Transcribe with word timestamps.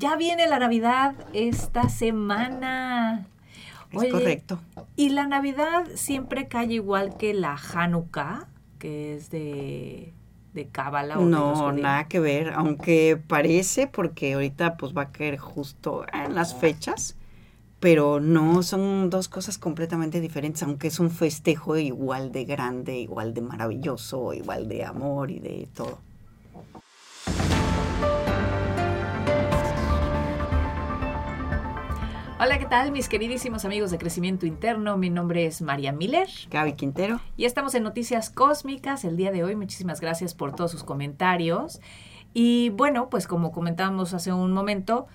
Ya 0.00 0.16
viene 0.16 0.48
la 0.48 0.58
Navidad 0.58 1.14
esta 1.34 1.90
semana. 1.90 3.26
es 3.92 4.10
correcto. 4.10 4.58
¿Y 4.96 5.10
la 5.10 5.26
Navidad 5.26 5.84
siempre 5.94 6.48
cae 6.48 6.72
igual 6.72 7.18
que 7.18 7.34
la 7.34 7.54
Hanukkah, 7.54 8.48
que 8.78 9.14
es 9.14 9.28
de, 9.28 10.14
de 10.54 10.68
Cábala? 10.68 11.16
No, 11.16 11.72
nada 11.72 12.08
que 12.08 12.18
ver, 12.18 12.54
aunque 12.54 13.20
parece, 13.26 13.88
porque 13.88 14.32
ahorita 14.32 14.78
pues 14.78 14.96
va 14.96 15.02
a 15.02 15.12
caer 15.12 15.36
justo 15.36 16.06
en 16.14 16.34
las 16.34 16.54
fechas, 16.54 17.18
pero 17.78 18.20
no, 18.20 18.62
son 18.62 19.10
dos 19.10 19.28
cosas 19.28 19.58
completamente 19.58 20.22
diferentes, 20.22 20.62
aunque 20.62 20.88
es 20.88 20.98
un 20.98 21.10
festejo 21.10 21.76
igual 21.76 22.32
de 22.32 22.46
grande, 22.46 22.96
igual 22.96 23.34
de 23.34 23.42
maravilloso, 23.42 24.32
igual 24.32 24.66
de 24.66 24.82
amor 24.82 25.30
y 25.30 25.40
de 25.40 25.68
todo. 25.74 25.98
Hola, 32.42 32.58
¿qué 32.58 32.64
tal 32.64 32.90
mis 32.90 33.10
queridísimos 33.10 33.66
amigos 33.66 33.90
de 33.90 33.98
Crecimiento 33.98 34.46
Interno? 34.46 34.96
Mi 34.96 35.10
nombre 35.10 35.44
es 35.44 35.60
María 35.60 35.92
Miller. 35.92 36.26
Gaby 36.50 36.72
Quintero. 36.72 37.20
Y 37.36 37.44
estamos 37.44 37.74
en 37.74 37.82
Noticias 37.82 38.30
Cósmicas 38.30 39.04
el 39.04 39.18
día 39.18 39.30
de 39.30 39.44
hoy. 39.44 39.56
Muchísimas 39.56 40.00
gracias 40.00 40.32
por 40.32 40.54
todos 40.54 40.70
sus 40.70 40.82
comentarios. 40.82 41.82
Y 42.32 42.70
bueno, 42.70 43.10
pues 43.10 43.26
como 43.26 43.52
comentábamos 43.52 44.14
hace 44.14 44.32
un 44.32 44.52
momento, 44.52 45.06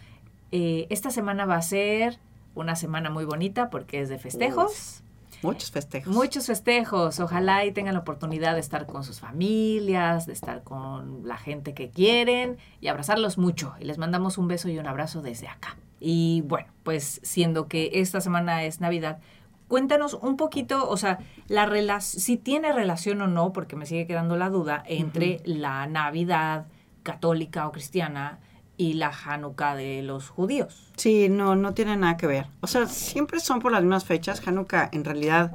eh, 0.52 0.86
esta 0.92 1.10
semana 1.10 1.48
va 1.48 1.56
a 1.56 1.64
ser 1.64 2.20
una 2.54 2.76
semana 2.76 3.10
muy 3.10 3.26
bonita 3.26 3.72
porque 3.72 4.02
es 4.02 4.10
de 4.10 4.20
festejos. 4.20 5.02
muchos 5.42 5.72
festejos. 5.72 6.14
Muchos 6.14 6.46
festejos. 6.46 7.20
Ojalá 7.20 7.66
y 7.66 7.72
tengan 7.72 7.96
la 7.96 8.02
oportunidad 8.02 8.54
de 8.54 8.60
estar 8.60 8.86
con 8.86 9.04
sus 9.04 9.20
familias, 9.20 10.28
de 10.28 10.34
estar 10.34 10.62
con 10.62 11.28
la 11.28 11.38
gente 11.38 11.74
que 11.74 11.90
quieren 11.90 12.58
y 12.82 12.88
abrazarlos 12.88 13.40
mucho. 13.40 13.74
Y 13.80 13.86
les 13.86 13.98
mandamos 13.98 14.38
un 14.38 14.48
beso 14.48 14.70
y 14.70 14.78
un 14.78 14.86
abrazo 14.86 15.24
desde 15.24 15.48
acá. 15.48 15.76
Y 16.00 16.44
bueno, 16.46 16.68
pues 16.84 17.20
siendo 17.24 17.68
que 17.68 17.92
esta 17.94 18.22
semana 18.22 18.64
es 18.64 18.82
Navidad, 18.82 19.20
cuéntanos 19.68 20.14
un 20.14 20.38
poquito, 20.38 20.90
o 20.90 20.98
sea, 20.98 21.20
la 21.48 22.02
si 22.02 22.38
tiene 22.38 22.74
relación 22.74 23.22
o 23.22 23.28
no, 23.28 23.54
porque 23.54 23.76
me 23.76 23.86
sigue 23.86 24.08
quedando 24.08 24.36
la 24.36 24.50
duda, 24.50 24.84
entre 24.88 25.42
la 25.46 25.88
Navidad 25.88 26.68
católica 27.04 27.68
o 27.68 27.72
cristiana 27.72 28.40
y 28.78 28.94
la 28.94 29.10
Hanukkah 29.10 29.76
de 29.76 30.02
los 30.02 30.30
judíos. 30.30 30.92
Sí, 30.98 31.30
no, 31.30 31.56
no 31.56 31.74
tiene 31.74 31.96
nada 31.96 32.18
que 32.18 32.28
ver. 32.28 32.48
O 32.62 32.68
sea, 32.68 32.88
siempre 32.88 33.40
son 33.40 33.60
por 33.60 33.72
las 33.72 33.82
mismas 33.82 34.06
fechas. 34.06 34.46
Hanukkah 34.46 34.90
en 34.92 35.06
realidad 35.06 35.54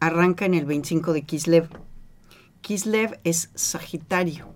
arranca 0.00 0.44
en 0.44 0.54
el 0.54 0.64
25 0.64 1.12
de 1.12 1.22
Kislev. 1.22 1.68
Kislev 2.60 3.20
es 3.24 3.50
Sagitario 3.54 4.48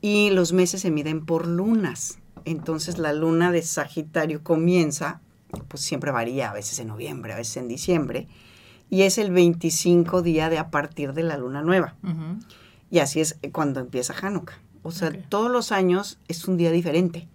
y 0.00 0.30
los 0.30 0.52
meses 0.52 0.80
se 0.80 0.90
miden 0.90 1.24
por 1.24 1.46
lunas. 1.46 2.18
Entonces 2.44 2.98
la 2.98 3.12
luna 3.12 3.52
de 3.52 3.62
Sagitario 3.62 4.42
comienza, 4.42 5.20
pues 5.68 5.82
siempre 5.82 6.10
varía, 6.10 6.50
a 6.50 6.54
veces 6.54 6.78
en 6.78 6.88
noviembre, 6.88 7.32
a 7.32 7.36
veces 7.36 7.56
en 7.58 7.68
diciembre, 7.68 8.28
y 8.90 9.02
es 9.02 9.18
el 9.18 9.30
25 9.30 10.22
día 10.22 10.50
de 10.50 10.58
a 10.58 10.70
partir 10.70 11.14
de 11.14 11.22
la 11.22 11.36
luna 11.38 11.62
nueva. 11.62 11.94
Y 12.90 12.98
así 12.98 13.20
es 13.20 13.38
cuando 13.52 13.80
empieza 13.80 14.14
Hanukkah. 14.20 14.58
O 14.82 14.90
sea, 14.90 15.12
todos 15.28 15.50
los 15.50 15.70
años 15.70 16.18
es 16.28 16.48
un 16.48 16.56
día 16.56 16.70
diferente, 16.72 17.28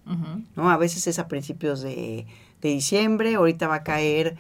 ¿no? 0.56 0.70
A 0.70 0.78
veces 0.78 1.08
es 1.08 1.18
a 1.18 1.28
principios 1.28 1.82
de, 1.82 2.26
diciembre, 2.62 3.36
ahorita 3.36 3.68
va 3.68 3.76
a 3.76 3.84
caer 3.84 4.36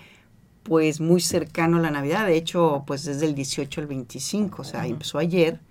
pues 0.63 0.99
muy 0.99 1.21
cercano 1.21 1.77
a 1.77 1.79
la 1.79 1.91
Navidad, 1.91 2.25
de 2.25 2.35
hecho, 2.35 2.83
pues 2.85 3.05
desde 3.05 3.25
el 3.25 3.35
18 3.35 3.79
al 3.79 3.87
25, 3.87 4.61
o 4.61 4.65
sea, 4.65 4.85
empezó 4.85 5.17
ayer 5.17 5.61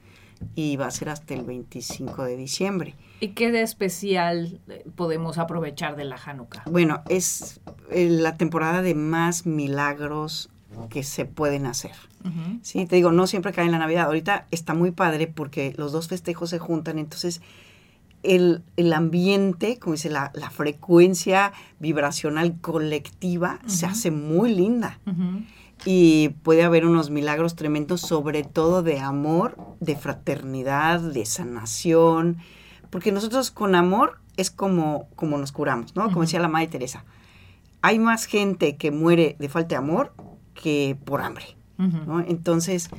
y 0.54 0.76
va 0.76 0.86
a 0.86 0.90
ser 0.90 1.10
hasta 1.10 1.34
el 1.34 1.44
25 1.44 2.24
de 2.24 2.36
diciembre. 2.36 2.94
¿Y 3.20 3.28
qué 3.28 3.50
de 3.50 3.62
especial 3.62 4.60
eh, 4.68 4.84
podemos 4.94 5.38
aprovechar 5.38 5.96
de 5.96 6.04
la 6.04 6.16
Hanukkah? 6.16 6.64
Bueno, 6.70 7.02
es 7.08 7.60
eh, 7.90 8.08
la 8.10 8.36
temporada 8.36 8.82
de 8.82 8.94
más 8.94 9.46
milagros 9.46 10.50
que 10.90 11.02
se 11.02 11.24
pueden 11.24 11.66
hacer. 11.66 11.92
Sí, 12.62 12.86
te 12.86 12.96
digo, 12.96 13.12
no 13.12 13.28
siempre 13.28 13.52
cae 13.52 13.66
en 13.66 13.70
la 13.70 13.78
Navidad. 13.78 14.06
Ahorita 14.06 14.48
está 14.50 14.74
muy 14.74 14.90
padre 14.90 15.28
porque 15.28 15.72
los 15.76 15.92
dos 15.92 16.08
festejos 16.08 16.50
se 16.50 16.58
juntan, 16.58 16.98
entonces 16.98 17.40
el, 18.24 18.62
ambiente, 18.92 19.78
como 19.78 19.94
dice, 19.94 20.10
la, 20.10 20.32
frecuencia 20.50 21.52
vibracional 21.78 22.60
colectiva 22.60 23.60
se 23.66 23.86
hace 23.86 24.10
muy 24.10 24.54
linda. 24.54 24.98
Y 25.84 26.30
puede 26.42 26.64
haber 26.64 26.84
unos 26.84 27.10
milagros 27.10 27.54
tremendos, 27.54 28.00
sobre 28.00 28.42
todo 28.42 28.82
de 28.82 28.98
amor, 28.98 29.56
de 29.80 29.94
fraternidad, 29.94 31.00
de 31.00 31.26
sanación, 31.26 32.38
porque 32.90 33.12
nosotros 33.12 33.50
con 33.50 33.74
amor 33.74 34.20
es 34.36 34.50
como, 34.50 35.08
como 35.16 35.38
nos 35.38 35.52
curamos, 35.52 35.96
¿no? 35.96 36.04
Como 36.08 36.22
decía 36.22 36.40
la 36.40 36.48
Madre 36.48 36.68
Teresa. 36.68 37.04
Hay 37.82 37.98
más 37.98 38.24
gente 38.24 38.76
que 38.76 38.90
muere 38.90 39.36
de 39.38 39.48
falta 39.48 39.70
de 39.70 39.76
amor 39.76 40.12
que 40.54 40.96
por 41.04 41.20
hambre, 41.20 41.56
¿no? 41.78 42.20
Entonces, 42.20 42.90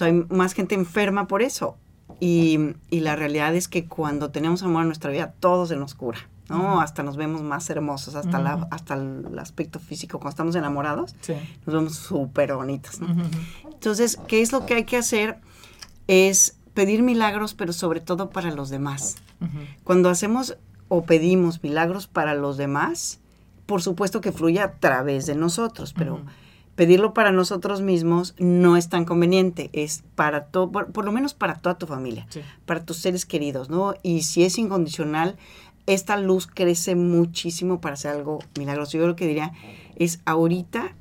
hay 0.00 0.12
más 0.28 0.52
gente 0.52 0.74
enferma 0.74 1.26
por 1.26 1.42
eso. 1.42 1.76
Y, 2.20 2.58
la 2.90 3.16
realidad 3.16 3.54
es 3.54 3.66
que 3.66 3.86
cuando 3.86 4.30
tenemos 4.30 4.62
amor 4.62 4.82
en 4.82 4.88
nuestra 4.88 5.10
vida, 5.10 5.34
todo 5.40 5.66
se 5.66 5.76
nos 5.76 5.94
cura, 5.94 6.18
¿no? 6.48 6.80
Hasta 6.80 7.02
nos 7.02 7.16
vemos 7.16 7.42
más 7.42 7.68
hermosos, 7.70 8.14
hasta, 8.14 8.38
la, 8.38 8.68
hasta 8.70 8.94
el 8.94 9.38
aspecto 9.38 9.78
físico. 9.78 10.18
Cuando 10.18 10.30
estamos 10.30 10.54
enamorados, 10.54 11.16
nos 11.66 11.74
vemos 11.74 11.96
súper 11.96 12.54
bonitos, 12.54 13.00
¿no? 13.00 13.08
Entonces, 13.64 14.18
¿qué 14.28 14.42
es 14.42 14.52
lo 14.52 14.66
que 14.66 14.74
hay 14.74 14.84
que 14.84 14.98
hacer? 14.98 15.38
Es 16.06 16.59
pedir 16.80 17.02
milagros, 17.02 17.52
pero 17.52 17.74
sobre 17.74 18.00
todo 18.00 18.30
para 18.30 18.50
los 18.52 18.70
demás. 18.70 19.16
Cuando 19.84 20.08
hacemos 20.08 20.56
o 20.88 21.02
pedimos 21.02 21.62
milagros 21.62 22.06
para 22.06 22.32
los 22.32 22.56
demás, 22.56 23.20
por 23.66 23.82
supuesto 23.82 24.22
que 24.22 24.32
fluye 24.32 24.60
a 24.60 24.78
través 24.78 25.26
de 25.26 25.34
nosotros, 25.34 25.92
pero 25.92 26.22
pedirlo 26.76 27.12
para 27.12 27.32
nosotros 27.32 27.82
mismos 27.82 28.34
no 28.38 28.78
es 28.78 28.88
tan 28.88 29.04
conveniente, 29.04 29.68
es 29.74 30.04
para 30.14 30.46
todo, 30.46 30.72
por, 30.72 31.04
lo 31.04 31.12
menos 31.12 31.34
para 31.34 31.56
toda 31.56 31.76
tu 31.76 31.86
familia, 31.86 32.26
para 32.64 32.82
tus 32.82 32.96
seres 32.96 33.26
queridos, 33.26 33.68
¿no? 33.68 33.92
Y 34.02 34.22
si 34.22 34.44
es 34.44 34.56
incondicional, 34.56 35.36
esta 35.84 36.16
luz 36.16 36.46
crece 36.46 36.94
muchísimo 36.94 37.82
para 37.82 37.92
hacer 37.92 38.12
algo 38.12 38.38
milagroso. 38.58 38.96
Yo 38.96 39.06
lo 39.06 39.16
que 39.16 39.26
diría 39.26 39.52
es 39.96 40.22
ahorita 40.24 40.94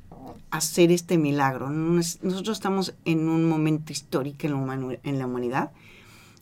hacer 0.52 0.92
este 0.92 1.18
milagro. 1.18 1.70
Nosotros 1.70 2.50
estamos 2.50 2.96
en 3.06 3.28
un 3.30 3.48
momento 3.48 3.92
histórico 3.92 4.48
en 4.48 5.20
la 5.20 5.26
humanidad 5.26 5.72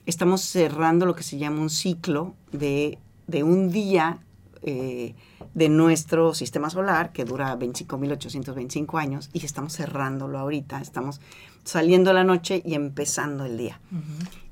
estamos 0.07 0.41
cerrando 0.41 1.05
lo 1.05 1.15
que 1.15 1.21
se 1.21 1.37
llama 1.37 1.61
un 1.61 1.69
ciclo 1.69 2.33
de, 2.51 2.97
un 3.43 3.69
día 3.69 4.19
eh, 4.63 5.13
de 5.53 5.69
nuestro 5.69 6.33
sistema 6.33 6.69
solar, 6.71 7.11
que 7.11 7.25
dura 7.25 7.57
25.825 7.59 8.99
años, 8.99 9.29
y 9.33 9.45
estamos 9.45 9.75
cerrándolo 9.75 10.39
ahorita. 10.39 10.81
Estamos 10.81 11.19
saliendo 11.63 12.13
la 12.13 12.23
noche 12.23 12.63
y 12.65 12.73
empezando 12.73 13.45
el 13.45 13.57
día. 13.57 13.79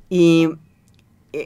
Y 0.09 0.49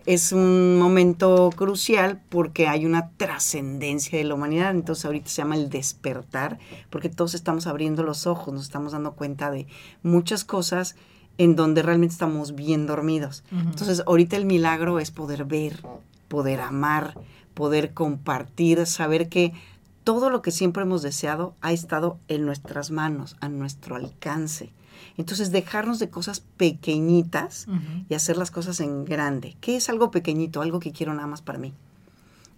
es 0.06 0.32
un 0.32 0.78
momento 0.78 1.50
crucial 1.56 2.22
porque 2.30 2.68
hay 2.68 2.86
una 2.86 3.12
trascendencia 3.18 4.18
de 4.18 4.24
la 4.24 4.36
humanidad, 4.36 4.72
entonces 4.72 5.06
ahorita 5.06 5.30
se 5.30 5.42
llama 5.42 5.56
el 5.56 5.70
despertar, 5.70 6.60
porque 6.90 7.10
todos 7.10 7.34
estamos 7.34 7.68
abriendo 7.68 8.04
los 8.04 8.28
ojos, 8.28 8.54
nos 8.54 8.64
estamos 8.64 8.92
dando 8.94 9.14
cuenta 9.14 9.52
de 9.52 9.68
muchas 10.04 10.44
cosas 10.44 10.96
en 11.38 11.56
donde 11.56 11.82
realmente 11.82 12.14
estamos 12.14 12.54
bien 12.54 12.86
dormidos. 12.86 13.44
Entonces, 13.52 14.04
ahorita 14.06 14.36
el 14.36 14.46
milagro 14.46 15.00
es 15.00 15.10
poder 15.10 15.46
ver, 15.46 15.82
poder 16.28 16.60
amar, 16.60 17.18
poder 17.54 17.94
compartir, 17.94 18.86
saber 18.86 19.30
que 19.30 19.54
todo 20.04 20.30
lo 20.30 20.42
que 20.42 20.52
siempre 20.52 20.84
hemos 20.84 21.02
deseado 21.02 21.56
ha 21.62 21.72
estado 21.72 22.20
en 22.28 22.46
nuestras 22.46 22.92
manos, 22.92 23.38
a 23.40 23.48
nuestro 23.48 23.96
alcance. 23.96 24.72
Entonces, 25.20 25.52
dejarnos 25.52 26.00
de 26.00 26.10
cosas 26.10 26.40
pequeñitas 26.40 27.68
y 28.08 28.14
hacer 28.14 28.38
las 28.38 28.52
cosas 28.52 28.80
en 28.80 29.04
grande. 29.04 29.58
¿Qué 29.60 29.76
es 29.76 29.90
algo 29.90 30.12
pequeñito? 30.12 30.62
Algo 30.62 30.80
que 30.80 30.94
quiero 30.94 31.14
nada 31.14 31.28
más 31.28 31.42
para 31.42 31.60
mí. 31.60 31.74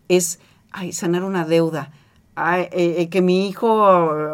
Es 0.09 0.39
ay, 0.71 0.93
sanar 0.93 1.23
una 1.23 1.43
deuda, 1.43 1.91
eh, 2.37 2.69
eh, 2.71 3.09
que 3.09 3.23
mi 3.23 3.47
hijo 3.47 3.83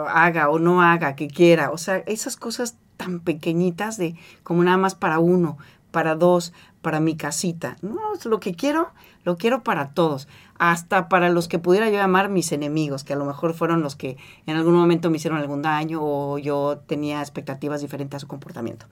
haga 0.10 0.50
o 0.50 0.60
no 0.60 0.82
haga, 0.82 1.16
que 1.16 1.30
quiera. 1.30 1.72
O 1.72 1.78
sea, 1.78 2.00
esas 2.00 2.36
cosas 2.36 2.76
tan 2.98 3.22
pequeñitas 3.22 3.96
de 3.96 4.16
como 4.44 4.62
nada 4.62 4.76
más 4.76 4.94
para 4.94 5.20
uno, 5.20 5.58
para 5.92 6.16
dos, 6.16 6.52
para 6.88 7.02
mi 7.02 7.18
casita. 7.18 7.76
No, 7.82 8.00
lo 8.24 8.40
que 8.40 8.56
quiero, 8.56 8.92
lo 9.26 9.36
quiero 9.36 9.62
para 9.62 9.90
todos, 9.90 10.30
hasta 10.58 11.10
para 11.10 11.28
los 11.28 11.50
que 11.50 11.60
pudiera 11.60 11.90
yo 11.90 11.98
llamar 11.98 12.30
mis 12.30 12.54
enemigos, 12.54 13.04
que 13.04 13.12
a 13.12 13.18
lo 13.18 13.26
mejor 13.26 13.54
fueron 13.54 13.82
los 13.82 13.98
que 13.98 14.16
en 14.46 14.56
algún 14.56 14.74
momento 14.74 15.10
me 15.10 15.18
hicieron 15.18 15.38
algún 15.38 15.62
daño 15.62 16.00
o 16.02 16.38
yo 16.38 16.82
tenía 16.88 17.20
expectativas 17.20 17.82
diferentes 17.82 18.16
a 18.16 18.20
su 18.22 18.28
comportamiento. 18.28 18.86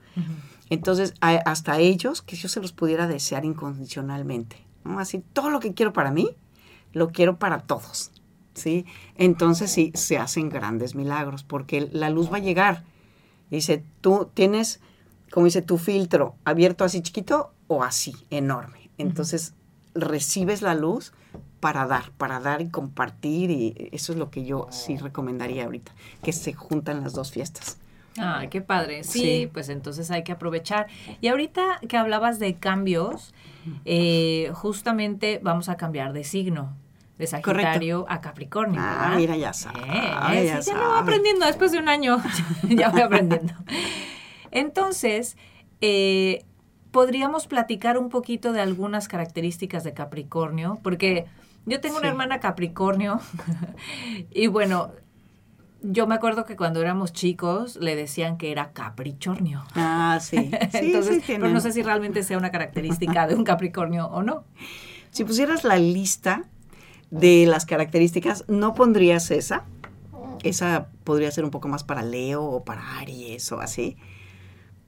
Entonces, 0.68 1.14
hasta 1.20 1.78
ellos, 1.78 2.20
que 2.20 2.36
yo 2.36 2.50
se 2.50 2.60
los 2.60 2.72
pudiera 2.72 3.06
desear 3.06 3.46
incondicionalmente. 3.46 4.58
¿no? 4.84 4.98
Así, 4.98 5.24
todo 5.32 5.48
lo 5.48 5.58
que 5.58 5.72
quiero 5.72 5.94
para 5.94 6.10
mí, 6.10 6.28
lo 6.92 7.12
quiero 7.12 7.38
para 7.38 7.60
todos. 7.60 8.10
¿sí? 8.52 8.84
Entonces, 9.14 9.72
sí, 9.72 9.90
se 9.94 10.18
hacen 10.18 10.50
grandes 10.50 10.94
milagros, 10.94 11.44
porque 11.44 11.88
la 11.90 12.10
luz 12.10 12.30
va 12.30 12.36
a 12.36 12.40
llegar 12.40 12.84
Dice, 13.50 13.84
tú 14.00 14.28
tienes, 14.34 14.80
como 15.30 15.46
dice, 15.46 15.62
tu 15.62 15.78
filtro 15.78 16.34
abierto 16.44 16.84
así 16.84 17.00
chiquito 17.00 17.52
o 17.68 17.82
así, 17.82 18.14
enorme. 18.30 18.90
Entonces, 18.98 19.54
recibes 19.94 20.62
la 20.62 20.74
luz 20.74 21.12
para 21.60 21.86
dar, 21.86 22.10
para 22.12 22.40
dar 22.40 22.60
y 22.60 22.68
compartir 22.68 23.50
y 23.50 23.88
eso 23.92 24.12
es 24.12 24.18
lo 24.18 24.30
que 24.30 24.44
yo 24.44 24.68
sí 24.70 24.96
recomendaría 24.96 25.64
ahorita, 25.64 25.92
que 26.22 26.32
se 26.32 26.52
juntan 26.52 27.02
las 27.02 27.12
dos 27.12 27.32
fiestas. 27.32 27.78
Ah, 28.18 28.44
qué 28.50 28.60
padre. 28.60 29.04
Sí, 29.04 29.50
pues 29.52 29.68
entonces 29.68 30.10
hay 30.10 30.22
que 30.22 30.32
aprovechar. 30.32 30.86
Y 31.20 31.28
ahorita 31.28 31.80
que 31.86 31.96
hablabas 31.96 32.38
de 32.38 32.54
cambios, 32.54 33.34
eh, 33.84 34.50
justamente 34.54 35.40
vamos 35.42 35.68
a 35.68 35.76
cambiar 35.76 36.12
de 36.12 36.24
signo. 36.24 36.74
De 37.18 37.26
Sagitario 37.26 38.04
a 38.10 38.20
Capricornio. 38.20 38.78
Ah, 38.82 39.14
mira, 39.16 39.36
ya 39.36 39.54
sabes. 39.54 39.82
Eh, 39.82 40.46
ya, 40.46 40.60
ya 40.60 40.74
voy 40.74 40.98
aprendiendo 41.00 41.46
después 41.46 41.72
de 41.72 41.78
un 41.78 41.88
año. 41.88 42.22
ya 42.68 42.90
voy 42.90 43.00
aprendiendo. 43.00 43.54
Entonces, 44.50 45.36
eh, 45.80 46.44
podríamos 46.96 47.46
platicar 47.46 47.98
un 47.98 48.08
poquito 48.08 48.54
de 48.54 48.62
algunas 48.62 49.06
características 49.06 49.84
de 49.84 49.92
Capricornio, 49.92 50.80
porque 50.82 51.26
yo 51.66 51.78
tengo 51.78 51.98
una 51.98 52.08
hermana 52.08 52.40
Capricornio 52.40 53.20
y 54.30 54.46
bueno, 54.46 54.92
yo 55.82 56.06
me 56.06 56.14
acuerdo 56.14 56.46
que 56.46 56.56
cuando 56.56 56.80
éramos 56.80 57.12
chicos 57.12 57.76
le 57.76 57.96
decían 57.96 58.38
que 58.38 58.50
era 58.50 58.72
capricornio. 58.72 59.62
Ah, 59.74 60.18
sí. 60.22 60.50
Entonces, 60.72 61.22
pero 61.26 61.50
no 61.50 61.60
sé 61.60 61.70
si 61.72 61.82
realmente 61.82 62.22
sea 62.22 62.38
una 62.38 62.50
característica 62.50 63.26
de 63.26 63.34
un 63.34 63.44
Capricornio 63.44 64.06
o 64.06 64.22
no. 64.22 64.44
Si 65.10 65.22
pusieras 65.24 65.64
la 65.64 65.76
lista 65.76 66.44
de 67.10 67.44
las 67.44 67.66
características, 67.66 68.46
no 68.48 68.72
pondrías 68.72 69.30
esa. 69.30 69.64
Esa 70.42 70.88
podría 71.04 71.30
ser 71.30 71.44
un 71.44 71.50
poco 71.50 71.68
más 71.68 71.84
para 71.84 72.00
Leo 72.00 72.42
o 72.42 72.64
para 72.64 72.96
Aries 73.00 73.52
o 73.52 73.60
así. 73.60 73.98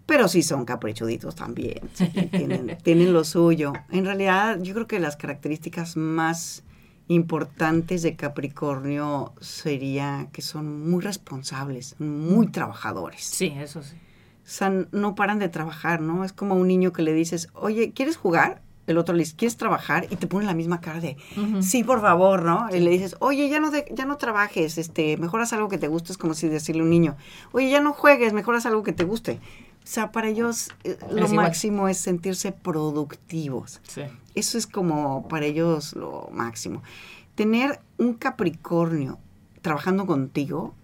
Pero 0.09 0.27
sí 0.27 0.43
son 0.43 0.65
caprichuditos 0.65 1.35
también. 1.35 1.81
tienen, 2.31 2.79
tienen 2.83 3.13
lo 3.13 3.25
suyo. 3.25 3.75
En 3.91 4.07
realidad, 4.07 4.59
yo 4.63 4.73
creo 4.73 4.87
que 4.87 4.99
las 5.01 5.17
características 5.17 5.99
más 5.99 6.63
importantes 7.09 8.01
de 8.01 8.17
Capricornio 8.17 9.35
sería 9.43 10.29
que 10.33 10.41
son 10.41 10.89
muy 10.89 11.03
responsables, 11.03 11.95
muy 11.99 12.47
mm. 12.47 12.53
trabajadores. 12.53 13.23
Sí, 13.23 13.53
eso 13.59 13.83
sí. 13.83 13.97
O 13.97 14.51
sea, 14.51 14.73
no 14.93 15.15
paran 15.15 15.39
de 15.39 15.51
trabajar, 15.51 16.01
¿no? 16.01 16.25
Es 16.25 16.33
como 16.33 16.55
un 16.55 16.69
niño 16.69 16.91
que 16.91 17.03
le 17.03 17.13
dices, 17.13 17.51
oye, 17.53 17.93
¿quieres 17.93 18.17
jugar? 18.17 18.63
El 18.87 18.97
otro 18.97 19.15
le 19.15 19.25
dice, 19.25 19.37
¿quieres 19.37 19.59
trabajar? 19.59 20.07
Y 20.09 20.17
te 20.17 20.27
pone 20.27 20.47
la 20.47 20.55
misma 20.55 20.81
cara 20.81 21.01
de, 21.01 21.19
sí, 21.61 21.85
por 21.85 22.01
favor, 22.01 22.45
¿no? 22.45 22.75
Y 22.75 22.81
le 22.81 22.89
dices, 22.91 23.15
oye, 23.19 23.51
ya 23.51 23.61
no, 23.61 23.71
ya 23.71 24.07
no 24.07 24.17
trabajes, 24.17 24.79
este, 24.79 25.19
mejoras 25.19 25.53
algo 25.53 25.69
que 25.69 25.77
te 25.77 25.89
guste, 25.89 26.13
es 26.13 26.19
como 26.19 26.33
si 26.33 26.49
decirle 26.49 26.81
a 26.81 26.85
un 26.85 26.91
niño, 26.91 27.15
oye, 27.53 27.69
ya 27.69 27.83
no 27.83 27.93
juegues, 27.93 28.33
mejoras 28.33 28.65
algo 28.65 28.83
que 28.83 28.95
te 28.95 29.05
guste. 29.05 29.39
O 29.89 29.91
sea, 29.91 30.13
para 30.13 30.29
ellos 30.29 30.69
eh, 30.85 30.99
lo 31.11 31.29
máximo 31.29 31.89
es 31.89 31.97
sentirse 31.97 32.53
productivos. 32.53 33.81
Sí. 33.89 34.03
Eso 34.35 34.59
es 34.59 34.67
como 34.67 35.27
para 35.29 35.47
ellos 35.47 35.95
lo 35.95 36.29
máximo. 36.31 36.83
Tener 37.37 37.81
un 37.97 38.13
Capricornio 38.13 39.19
trabajando 39.63 40.05
contigo 40.05 40.75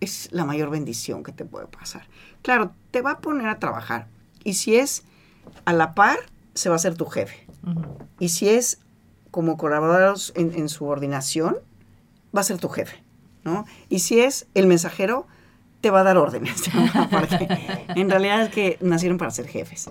es 0.00 0.28
la 0.30 0.44
mayor 0.44 0.68
bendición 0.68 1.22
que 1.22 1.32
te 1.32 1.46
puede 1.46 1.68
pasar. 1.68 2.06
Claro, 2.42 2.72
te 2.90 3.00
va 3.00 3.12
a 3.12 3.18
poner 3.20 3.48
a 3.48 3.58
trabajar. 3.58 4.08
Y 4.44 4.52
si 4.52 4.76
es 4.76 5.04
a 5.64 5.72
la 5.72 5.94
par, 5.94 6.18
se 6.52 6.68
va 6.68 6.76
a 6.76 6.80
ser 6.80 6.96
tu 6.96 7.06
jefe. 7.06 7.46
Y 8.18 8.28
si 8.28 8.50
es 8.50 8.78
como 9.30 9.56
colaboradores 9.56 10.34
en, 10.36 10.52
en 10.52 10.68
subordinación, 10.68 11.56
va 12.36 12.42
a 12.42 12.44
ser 12.44 12.58
tu 12.58 12.68
jefe. 12.68 13.02
¿no? 13.42 13.64
Y 13.88 14.00
si 14.00 14.20
es 14.20 14.48
el 14.52 14.66
mensajero, 14.66 15.26
te 15.80 15.90
va 15.90 16.00
a 16.00 16.04
dar 16.04 16.16
órdenes. 16.16 16.64
en 17.94 18.10
realidad 18.10 18.42
es 18.42 18.48
que 18.50 18.78
nacieron 18.80 19.18
para 19.18 19.30
ser 19.30 19.46
jefes 19.46 19.90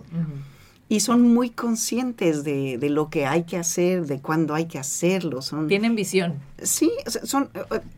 y 0.92 1.02
son 1.02 1.22
muy 1.22 1.52
conscientes 1.52 2.44
de, 2.44 2.80
lo 2.90 3.12
que 3.12 3.28
hay 3.28 3.44
que 3.44 3.58
hacer, 3.58 4.08
de 4.08 4.22
cuándo 4.22 4.56
hay 4.56 4.66
que 4.66 4.80
hacerlo. 4.80 5.44
Son, 5.44 5.68
tienen 5.68 5.96
visión. 5.96 6.40
Sí, 6.64 6.92
son, 7.06 7.52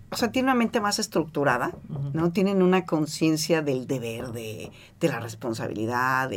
o 0.10 0.16
sea, 0.18 0.34
tienen 0.34 0.50
una 0.50 0.56
mente 0.56 0.82
más 0.82 1.00
estructurada, 1.00 1.74
¿no? 2.12 2.34
Tienen 2.34 2.62
una 2.62 2.86
conciencia 2.86 3.62
del 3.62 3.88
deber, 3.88 4.34
de, 4.34 4.72
la 5.00 5.22
responsabilidad, 5.22 6.30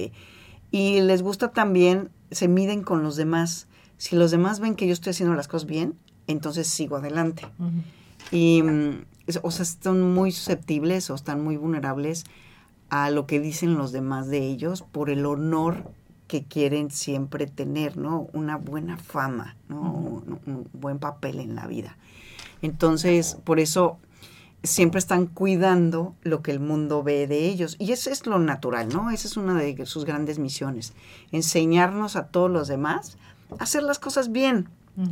y 0.71 1.01
les 1.01 1.23
gusta 1.23 1.51
también, 1.51 2.11
se 2.31 2.47
miden 2.47 2.85
con 2.85 3.03
los 3.03 3.17
demás. 3.17 3.67
Si 3.99 4.15
los 4.15 4.31
demás 4.31 4.61
ven 4.61 4.77
que 4.77 4.87
yo 4.87 4.93
estoy 4.93 5.11
haciendo 5.11 5.35
las 5.35 5.49
cosas 5.49 5.67
bien, 5.69 5.95
entonces 6.29 6.69
sigo 6.69 6.97
adelante. 6.97 7.43
Y, 8.31 8.63
o 9.43 9.51
sea, 9.51 9.63
están 9.63 10.01
muy 10.01 10.33
susceptibles 10.33 11.11
o 11.11 11.15
están 11.15 11.43
muy 11.43 11.57
vulnerables 11.57 12.25
a 12.91 13.11
lo 13.11 13.27
que 13.27 13.41
dicen 13.41 13.75
los 13.75 13.93
demás 13.93 14.29
de 14.29 14.39
ellos 14.39 14.83
por 14.83 15.11
el 15.11 15.27
honor 15.27 15.91
que 16.27 16.45
quieren 16.45 16.91
siempre 16.91 17.47
tener, 17.47 17.97
¿no? 17.97 18.29
Una 18.33 18.57
buena 18.57 18.97
fama, 18.97 19.57
¿no? 19.69 19.81
un, 19.83 20.69
buen 20.73 20.99
papel 20.99 21.41
en 21.41 21.55
la 21.55 21.67
vida. 21.67 21.97
Entonces, 22.63 23.37
por 23.45 23.61
eso 23.61 23.99
siempre 24.63 24.99
están 24.99 25.27
cuidando 25.27 26.15
lo 26.23 26.43
que 26.43 26.51
el 26.51 26.61
mundo 26.61 27.03
ve 27.03 27.27
de 27.27 27.47
ellos. 27.47 27.77
Y 27.79 27.93
eso 27.93 28.11
es 28.11 28.27
lo 28.27 28.39
natural, 28.39 28.89
¿no? 28.89 29.11
Esa 29.11 29.29
es 29.29 29.37
una 29.37 29.55
de 29.55 29.85
sus 29.87 30.05
grandes 30.05 30.39
misiones. 30.39 30.95
Enseñarnos 31.33 32.17
a 32.17 32.29
todos 32.29 32.51
los 32.51 32.69
demás 32.69 33.19
a 33.59 33.65
hacer 33.65 33.83
las 33.83 33.99
cosas 33.99 34.33
bien, 34.33 34.69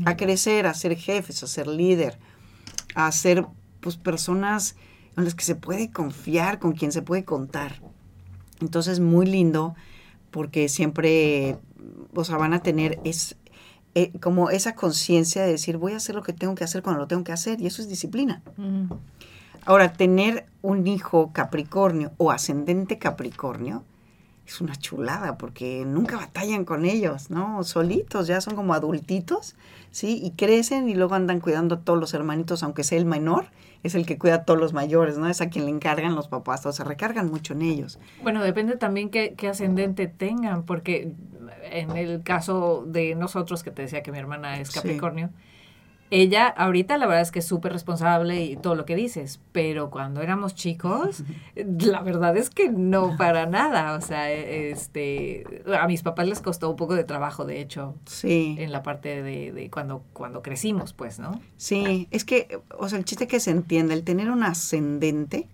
a 0.07 0.17
crecer, 0.17 0.67
a 0.67 0.75
ser 0.75 0.97
jefes, 0.97 1.43
a 1.43 1.47
ser 1.47 1.67
líder, 1.67 2.19
a 2.95 3.11
ser 3.13 3.47
pues 3.83 3.97
personas 3.97 4.77
en 5.17 5.25
las 5.25 5.35
que 5.35 5.45
se 5.45 5.55
puede 5.55 5.91
confiar, 5.91 6.59
con 6.59 6.73
quien 6.73 6.93
se 6.93 7.03
puede 7.03 7.25
contar. 7.25 7.83
Entonces, 8.61 9.01
muy 9.01 9.27
lindo 9.27 9.75
porque 10.31 10.71
siempre, 10.71 11.59
o 12.15 12.25
sea, 12.25 12.39
van 12.39 12.55
a 12.55 12.63
tener 12.63 12.99
es, 13.05 13.37
eh, 13.95 14.13
como 14.21 14.49
esa 14.49 14.75
conciencia 14.75 15.43
de 15.43 15.51
decir, 15.51 15.77
voy 15.77 15.93
a 15.93 15.97
hacer 15.97 16.15
lo 16.15 16.23
que 16.23 16.33
tengo 16.33 16.55
que 16.55 16.65
hacer 16.65 16.83
cuando 16.83 17.01
lo 17.01 17.09
tengo 17.09 17.25
que 17.25 17.33
hacer, 17.33 17.61
y 17.61 17.67
eso 17.67 17.83
es 17.83 17.89
disciplina. 17.89 18.41
Ahora, 19.67 19.93
tener 19.93 20.47
un 20.63 20.87
hijo 20.87 21.33
Capricornio 21.33 22.13
o 22.17 22.31
ascendente 22.31 22.99
Capricornio 22.99 23.85
es 24.47 24.61
una 24.61 24.77
chulada 24.77 25.39
porque 25.39 25.85
nunca 25.87 26.17
batallan 26.17 26.65
con 26.65 26.85
ellos, 26.85 27.31
¿no? 27.31 27.63
Solitos, 27.65 28.27
ya 28.27 28.41
son 28.41 28.57
como 28.57 28.75
adultitos, 28.75 29.55
¿sí? 29.91 30.21
Y 30.23 30.33
crecen 30.33 30.89
y 30.89 30.95
luego 30.95 31.15
andan 31.15 31.41
cuidando 31.41 31.77
a 31.77 31.81
todos 31.81 31.99
los 31.99 32.13
hermanitos, 32.15 32.63
aunque 32.63 32.85
sea 32.85 32.99
el 32.99 33.05
menor, 33.05 33.47
es 33.83 33.95
el 33.95 34.07
que 34.07 34.19
cuida 34.19 34.37
a 34.37 34.45
todos 34.45 34.59
los 34.59 34.73
mayores, 34.73 35.19
¿no? 35.19 35.29
Es 35.29 35.41
a 35.41 35.49
quien 35.49 35.65
le 35.65 35.71
encargan 35.71 36.15
los 36.15 36.29
papás, 36.29 36.65
o 36.67 36.73
se 36.73 36.85
recargan 36.85 37.31
mucho 37.31 37.53
en 37.53 37.63
ellos. 37.63 37.99
Bueno, 38.23 38.43
depende 38.43 38.77
también 38.77 39.11
qué, 39.11 39.35
qué 39.37 39.49
ascendente 39.49 40.07
tengan, 40.07 40.65
porque 40.65 41.13
en 41.71 41.97
el 41.97 42.23
caso 42.23 42.85
de 42.87 43.15
nosotros, 43.15 43.63
que 43.63 43.71
te 43.71 43.83
decía 43.83 44.03
que 44.03 44.13
mi 44.13 44.19
hermana 44.19 44.61
es 44.61 44.71
Capricornio, 44.71 45.31
ella 46.13 46.47
ahorita 46.47 46.99
la 46.99 47.07
verdad 47.07 47.23
es 47.23 47.31
que 47.31 47.39
es 47.39 47.47
súper 47.47 47.73
responsable 47.73 48.45
y 48.45 48.57
todo 48.57 48.75
lo 48.75 48.85
que 48.85 48.95
dices, 48.95 49.41
pero 49.51 49.89
cuando 49.89 50.21
éramos 50.21 50.55
chicos, 50.55 51.25
la 51.57 52.03
verdad 52.03 52.37
es 52.37 52.51
que 52.51 52.69
no 52.69 53.17
para 53.17 53.47
nada. 53.47 53.95
O 53.95 54.01
sea, 54.03 54.31
este, 54.31 55.63
a 55.75 55.87
mis 55.87 56.03
papás 56.03 56.29
les 56.29 56.41
costó 56.41 56.69
un 56.69 56.77
poco 56.77 56.95
de 56.95 57.05
trabajo, 57.05 57.47
de 57.47 57.63
hecho, 57.63 57.95
sí. 58.05 58.57
en 58.59 58.73
la 58.73 58.83
parte 58.83 59.23
de, 59.23 59.53
de 59.53 59.71
cuando, 59.71 60.05
cuando 60.13 60.43
crecimos, 60.43 60.93
pues, 60.93 61.19
¿no? 61.19 61.41
Sí, 61.57 62.09
es 62.11 62.27
que, 62.27 62.61
o 62.79 62.91
sea, 62.91 62.99
el 62.99 63.07
chiste 63.07 63.27
que 63.27 63.41
se 63.41 63.51
entiende, 63.51 63.95
el 63.95 64.05
tener 64.05 64.31
un 64.31 64.43
ascendente, 64.43 65.49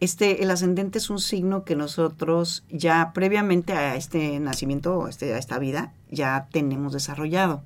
este, 0.00 0.42
el 0.42 0.50
ascendente 0.50 0.98
es 0.98 1.10
un 1.10 1.20
signo 1.20 1.62
que 1.64 1.76
nosotros 1.76 2.64
ya 2.70 3.12
previamente 3.14 3.74
a 3.74 3.94
este 3.94 4.40
nacimiento, 4.40 5.06
este, 5.06 5.32
a 5.34 5.38
esta 5.38 5.60
vida, 5.60 5.92
ya 6.10 6.48
tenemos 6.50 6.92
desarrollado. 6.92 7.62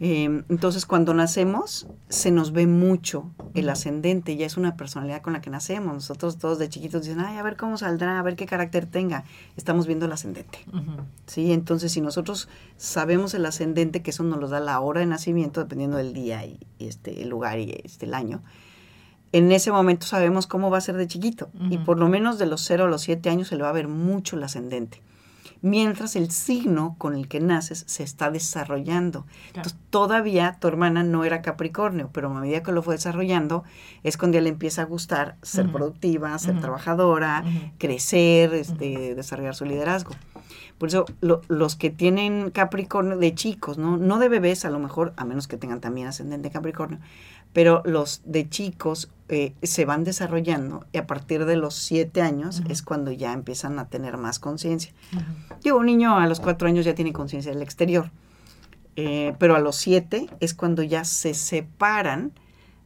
Em, 0.00 0.44
entonces, 0.48 0.86
cuando 0.86 1.12
nacemos, 1.12 1.88
se 2.08 2.30
nos 2.30 2.52
ve 2.52 2.68
mucho 2.68 3.32
el 3.54 3.68
ascendente, 3.68 4.36
ya 4.36 4.46
es 4.46 4.56
una 4.56 4.76
personalidad 4.76 5.22
con 5.22 5.32
la 5.32 5.40
que 5.40 5.50
nacemos. 5.50 5.92
Nosotros 5.92 6.38
todos 6.38 6.58
de 6.58 6.68
chiquitos 6.68 7.02
dicen, 7.02 7.20
ay, 7.20 7.36
a 7.36 7.42
ver 7.42 7.56
cómo 7.56 7.76
saldrá, 7.76 8.18
a 8.18 8.22
ver 8.22 8.36
qué 8.36 8.46
carácter 8.46 8.86
tenga. 8.86 9.24
Estamos 9.56 9.86
viendo 9.86 10.06
el 10.06 10.12
ascendente. 10.12 10.60
¿Sí? 11.26 11.52
Entonces, 11.52 11.90
si 11.92 12.00
nosotros 12.00 12.48
sabemos 12.76 13.34
el 13.34 13.44
ascendente, 13.44 14.02
que 14.02 14.10
eso 14.10 14.22
nos 14.22 14.38
lo 14.38 14.48
da 14.48 14.60
la 14.60 14.78
hora 14.80 15.00
de 15.00 15.06
nacimiento, 15.06 15.60
dependiendo 15.60 15.96
del 15.96 16.12
día 16.12 16.46
y, 16.46 16.60
este, 16.78 17.22
el 17.22 17.28
lugar 17.28 17.58
y 17.58 17.80
este, 17.84 18.06
el 18.06 18.14
año, 18.14 18.42
en 19.32 19.50
ese 19.50 19.72
momento 19.72 20.06
sabemos 20.06 20.46
cómo 20.46 20.70
va 20.70 20.78
a 20.78 20.80
ser 20.80 20.96
de 20.96 21.08
chiquito. 21.08 21.50
Y 21.70 21.78
por 21.78 21.98
lo 21.98 22.08
menos 22.08 22.38
de 22.38 22.46
los 22.46 22.62
0 22.62 22.84
a 22.84 22.88
los 22.88 23.02
7 23.02 23.28
años 23.30 23.48
se 23.48 23.56
le 23.56 23.62
va 23.62 23.70
a 23.70 23.72
ver 23.72 23.88
mucho 23.88 24.36
el 24.36 24.44
ascendente 24.44 25.02
mientras 25.62 26.16
el 26.16 26.30
signo 26.30 26.96
con 26.98 27.14
el 27.14 27.28
que 27.28 27.40
naces 27.40 27.84
se 27.86 28.02
está 28.02 28.30
desarrollando. 28.30 29.26
Entonces, 29.48 29.76
todavía 29.90 30.56
tu 30.60 30.68
hermana 30.68 31.02
no 31.02 31.24
era 31.24 31.42
Capricornio, 31.42 32.10
pero 32.12 32.30
a 32.30 32.40
medida 32.40 32.62
que 32.62 32.72
lo 32.72 32.82
fue 32.82 32.94
desarrollando, 32.94 33.64
es 34.02 34.16
cuando 34.16 34.40
le 34.40 34.48
empieza 34.48 34.82
a 34.82 34.84
gustar 34.86 35.36
ser 35.42 35.70
productiva, 35.70 36.38
ser 36.38 36.60
trabajadora, 36.60 37.44
crecer, 37.78 38.54
este, 38.54 39.14
desarrollar 39.14 39.54
su 39.54 39.64
liderazgo. 39.64 40.12
Por 40.78 40.88
eso 40.88 41.06
los 41.20 41.74
que 41.74 41.90
tienen 41.90 42.50
Capricornio 42.50 43.18
de 43.18 43.34
chicos, 43.34 43.78
¿no? 43.78 43.96
no 43.96 44.20
de 44.20 44.28
bebés 44.28 44.64
a 44.64 44.70
lo 44.70 44.78
mejor, 44.78 45.12
a 45.16 45.24
menos 45.24 45.48
que 45.48 45.56
tengan 45.56 45.80
también 45.80 46.06
ascendente 46.06 46.50
Capricornio, 46.50 47.00
pero 47.52 47.82
los 47.84 48.22
de 48.24 48.48
chicos 48.48 49.10
eh, 49.30 49.54
se 49.62 49.84
van 49.84 50.04
desarrollando 50.04 50.86
y 50.92 50.98
a 50.98 51.06
partir 51.06 51.44
de 51.44 51.56
los 51.56 51.74
siete 51.74 52.22
años 52.22 52.62
es 52.68 52.82
cuando 52.82 53.12
ya 53.12 53.32
empiezan 53.32 53.78
a 53.78 53.86
tener 53.88 54.16
más 54.16 54.38
conciencia. 54.38 54.92
Digo, 55.62 55.78
un 55.78 55.86
niño 55.86 56.16
a 56.18 56.26
los 56.26 56.40
cuatro 56.40 56.68
años 56.68 56.84
ya 56.84 56.94
tiene 56.94 57.12
conciencia 57.12 57.52
del 57.52 57.62
exterior. 57.62 58.10
eh, 58.96 59.34
pero 59.38 59.54
a 59.54 59.60
los 59.60 59.76
siete 59.76 60.28
es 60.40 60.54
cuando 60.54 60.82
ya 60.82 61.04
se 61.04 61.32
separan 61.34 62.32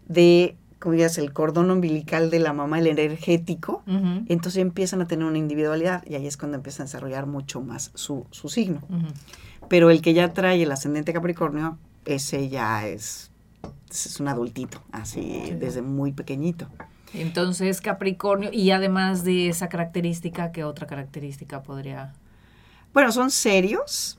de, 0.08 0.56
como 0.78 0.94
digas, 0.94 1.16
el 1.16 1.32
cordón 1.32 1.70
umbilical 1.70 2.28
de 2.30 2.38
la 2.38 2.52
mamá, 2.52 2.78
el 2.80 2.86
energético, 2.86 3.82
entonces 3.86 4.60
empiezan 4.60 5.00
a 5.00 5.06
tener 5.06 5.24
una 5.24 5.38
individualidad 5.38 6.04
y 6.06 6.14
ahí 6.16 6.26
es 6.26 6.36
cuando 6.36 6.56
empiezan 6.56 6.82
a 6.82 6.86
desarrollar 6.86 7.26
mucho 7.26 7.62
más 7.62 7.92
su, 7.94 8.26
su 8.30 8.48
signo. 8.50 8.82
Pero 9.68 9.90
el 9.90 10.02
que 10.02 10.12
ya 10.12 10.32
trae 10.34 10.62
el 10.62 10.70
ascendente 10.72 11.12
Capricornio, 11.14 11.78
ese 12.04 12.48
ya 12.50 12.86
es, 12.86 13.30
es 13.94 14.20
un 14.20 14.28
adultito, 14.28 14.82
así 14.92 15.42
Sí. 15.46 15.54
desde 15.58 15.82
muy 15.82 16.12
pequeñito. 16.12 16.68
Entonces, 17.14 17.80
Capricornio, 17.80 18.50
y 18.52 18.70
además 18.70 19.22
de 19.24 19.48
esa 19.48 19.68
característica, 19.68 20.50
¿qué 20.52 20.64
otra 20.64 20.86
característica 20.86 21.62
podría? 21.62 22.14
Bueno, 22.94 23.12
son 23.12 23.30
serios, 23.30 24.18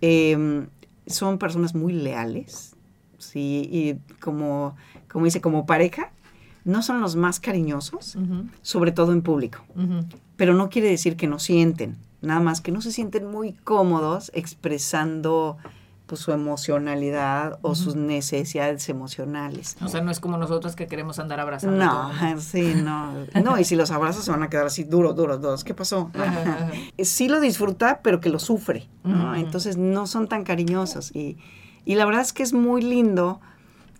em, 0.00 0.68
son 1.06 1.38
personas 1.38 1.74
muy 1.74 1.92
leales, 1.92 2.74
sí, 3.18 3.68
y 3.70 3.94
como, 4.20 4.74
como 5.10 5.26
dice, 5.26 5.40
como 5.42 5.66
pareja, 5.66 6.10
no 6.64 6.82
son 6.82 7.00
los 7.02 7.14
más 7.14 7.40
cariñosos, 7.40 8.16
sobre 8.62 8.90
todo 8.92 9.12
en 9.12 9.20
público. 9.20 9.62
Pero 10.36 10.54
no 10.54 10.70
quiere 10.70 10.88
decir 10.88 11.16
que 11.16 11.26
no 11.26 11.38
sienten, 11.38 11.96
nada 12.22 12.40
más 12.40 12.62
que 12.62 12.72
no 12.72 12.80
se 12.80 12.90
sienten 12.90 13.30
muy 13.30 13.52
cómodos 13.52 14.30
expresando 14.34 15.58
pues, 16.14 16.24
su 16.24 16.32
emocionalidad 16.32 17.58
o 17.62 17.74
sus 17.74 17.96
necesidades 17.96 18.88
emocionales. 18.88 19.76
O 19.82 19.88
sea, 19.88 20.00
no 20.00 20.10
es 20.10 20.20
como 20.20 20.38
nosotros 20.38 20.76
que 20.76 20.86
queremos 20.86 21.18
andar 21.18 21.40
abrazando. 21.40 21.76
No, 21.76 22.10
todo 22.10 22.40
sí, 22.40 22.74
no. 22.76 23.12
No, 23.42 23.58
y 23.58 23.64
si 23.64 23.74
los 23.74 23.90
abrazos 23.90 24.24
se 24.24 24.30
van 24.30 24.42
a 24.42 24.48
quedar 24.48 24.66
así 24.66 24.84
duros, 24.84 25.16
duros, 25.16 25.40
duros. 25.40 25.64
¿Qué 25.64 25.74
pasó? 25.74 26.10
Ajá, 26.14 26.40
ajá. 26.42 26.70
Sí 27.02 27.28
lo 27.28 27.40
disfruta, 27.40 28.00
pero 28.02 28.20
que 28.20 28.28
lo 28.28 28.38
sufre, 28.38 28.88
¿no? 29.02 29.34
Entonces 29.34 29.76
no 29.76 30.06
son 30.06 30.28
tan 30.28 30.44
cariñosos. 30.44 31.14
Y, 31.14 31.36
y 31.84 31.96
la 31.96 32.04
verdad 32.04 32.22
es 32.22 32.32
que 32.32 32.42
es 32.42 32.52
muy 32.52 32.82
lindo 32.82 33.40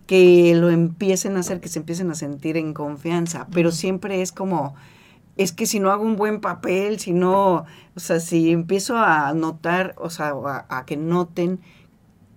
que 0.07 0.55
lo 0.55 0.69
empiecen 0.69 1.35
a 1.35 1.41
hacer, 1.41 1.59
que 1.59 1.67
se 1.67 1.79
empiecen 1.79 2.11
a 2.11 2.15
sentir 2.15 2.57
en 2.57 2.73
confianza, 2.73 3.47
pero 3.51 3.71
siempre 3.71 4.21
es 4.21 4.31
como, 4.31 4.75
es 5.35 5.51
que 5.51 5.65
si 5.65 5.79
no 5.79 5.91
hago 5.91 6.03
un 6.03 6.15
buen 6.15 6.41
papel, 6.41 6.99
si 6.99 7.11
no, 7.11 7.65
o 7.95 7.99
sea, 7.99 8.19
si 8.19 8.51
empiezo 8.51 8.97
a 8.97 9.33
notar, 9.33 9.95
o 9.97 10.09
sea, 10.09 10.33
a 10.69 10.85
que 10.85 10.95
noten 10.95 11.59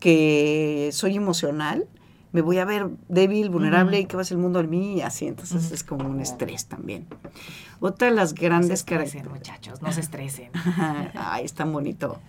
que 0.01 0.91
soy 0.93 1.17
emocional, 1.17 1.87
me 2.33 2.43
voy 2.43 2.59
a 2.59 2.65
ver 2.65 2.89
débil, 3.09 3.49
vulnerable, 3.51 4.01
y 4.01 4.05
que 4.05 4.17
va 4.17 4.23
a 4.23 4.25
ser 4.25 4.37
el 4.37 4.43
mundo 4.43 4.61
de 4.61 4.69
mí, 4.69 4.97
y 4.97 5.01
así, 5.01 5.27
entonces 5.27 5.65
Ujú. 5.65 5.75
es 5.75 5.83
como 5.83 6.09
un 6.09 6.21
estrés 6.21 6.67
también. 6.67 7.07
Otra 7.81 8.09
de 8.09 8.15
las 8.15 8.35
grandes 8.35 8.85
características. 8.85 9.33
muchachos, 9.33 9.83
no 9.83 9.93
se 9.93 10.01
estresen. 10.01 10.51
Ay, 11.15 11.45
es 11.45 11.55
tan 11.55 11.73
bonito. 11.73 12.21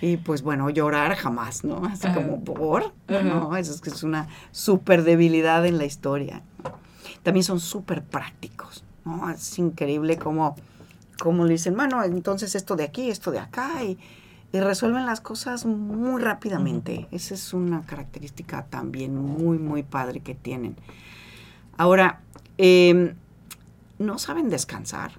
Y 0.00 0.16
pues 0.16 0.42
bueno, 0.42 0.68
llorar 0.68 1.14
jamás, 1.14 1.64
¿no? 1.64 1.84
Así 1.86 2.08
como 2.08 2.42
por, 2.42 2.92
no, 3.08 3.56
eso 3.56 3.72
es 3.72 3.80
que 3.80 3.90
es 3.90 4.02
una 4.02 4.28
súper 4.50 5.04
debilidad 5.04 5.64
en 5.64 5.78
la 5.78 5.84
historia. 5.84 6.42
También 7.22 7.44
son 7.44 7.60
súper 7.60 8.02
prácticos, 8.02 8.84
¿no? 9.04 9.30
Es 9.30 9.58
increíble 9.58 10.18
cómo, 10.18 10.56
cómo 11.20 11.44
le 11.44 11.52
dicen, 11.52 11.76
bueno, 11.76 12.02
entonces 12.02 12.54
esto 12.56 12.74
de 12.74 12.84
aquí, 12.84 13.10
esto 13.10 13.30
de 13.30 13.38
acá, 13.38 13.84
y, 13.84 13.96
y 14.52 14.60
resuelven 14.60 15.06
las 15.06 15.20
cosas 15.20 15.64
muy 15.66 16.20
rápidamente. 16.20 17.08
Esa 17.10 17.34
es 17.34 17.54
una 17.54 17.82
característica 17.82 18.66
también 18.66 19.16
muy, 19.16 19.58
muy 19.58 19.82
padre 19.82 20.20
que 20.20 20.34
tienen. 20.34 20.76
Ahora, 21.78 22.20
em, 22.58 23.14
no 23.98 24.18
saben 24.18 24.50
descansar. 24.50 25.12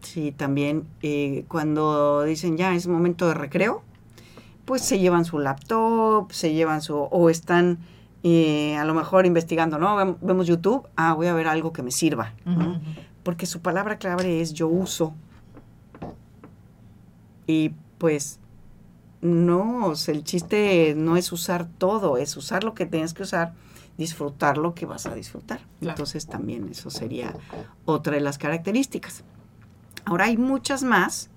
Sí, 0.00 0.32
también 0.32 0.86
eh, 1.02 1.44
cuando 1.48 2.22
dicen 2.22 2.56
ya 2.56 2.74
es 2.74 2.86
momento 2.86 3.28
de 3.28 3.34
recreo, 3.34 3.82
pues 4.64 4.82
se 4.82 4.98
llevan 4.98 5.24
su 5.24 5.38
laptop, 5.38 6.30
se 6.32 6.52
llevan 6.54 6.80
su, 6.82 6.94
o 6.96 7.30
están 7.30 7.78
eh, 8.22 8.76
a 8.76 8.84
lo 8.84 8.94
mejor 8.94 9.26
investigando, 9.26 9.78
¿no? 9.78 9.96
Vem- 9.96 10.16
Vemos 10.20 10.46
YouTube, 10.46 10.86
ah, 10.96 11.12
voy 11.14 11.26
a 11.26 11.34
ver 11.34 11.48
algo 11.48 11.72
que 11.72 11.82
me 11.82 11.90
sirva. 11.90 12.32
Porque 13.22 13.44
su 13.46 13.60
palabra 13.60 13.98
clave 13.98 14.40
es 14.40 14.54
yo 14.54 14.68
uso. 14.68 15.14
Y 17.46 17.72
pues 17.98 18.38
no, 19.20 19.86
o 19.86 19.96
sea, 19.96 20.14
el 20.14 20.24
chiste 20.24 20.94
no 20.96 21.16
es 21.16 21.32
usar 21.32 21.68
todo, 21.78 22.18
es 22.18 22.36
usar 22.36 22.62
lo 22.64 22.74
que 22.74 22.86
tienes 22.86 23.14
que 23.14 23.24
usar, 23.24 23.52
disfrutar 23.96 24.58
lo 24.58 24.74
que 24.74 24.86
vas 24.86 25.06
a 25.06 25.14
disfrutar. 25.14 25.58
Claro. 25.80 25.94
Entonces 25.94 26.26
también 26.26 26.68
eso 26.70 26.88
sería 26.90 27.34
otra 27.84 28.14
de 28.14 28.20
las 28.20 28.38
características. 28.38 29.24
Ahora 30.04 30.26
hay 30.26 30.36
muchas 30.36 30.84
más, 30.84 31.30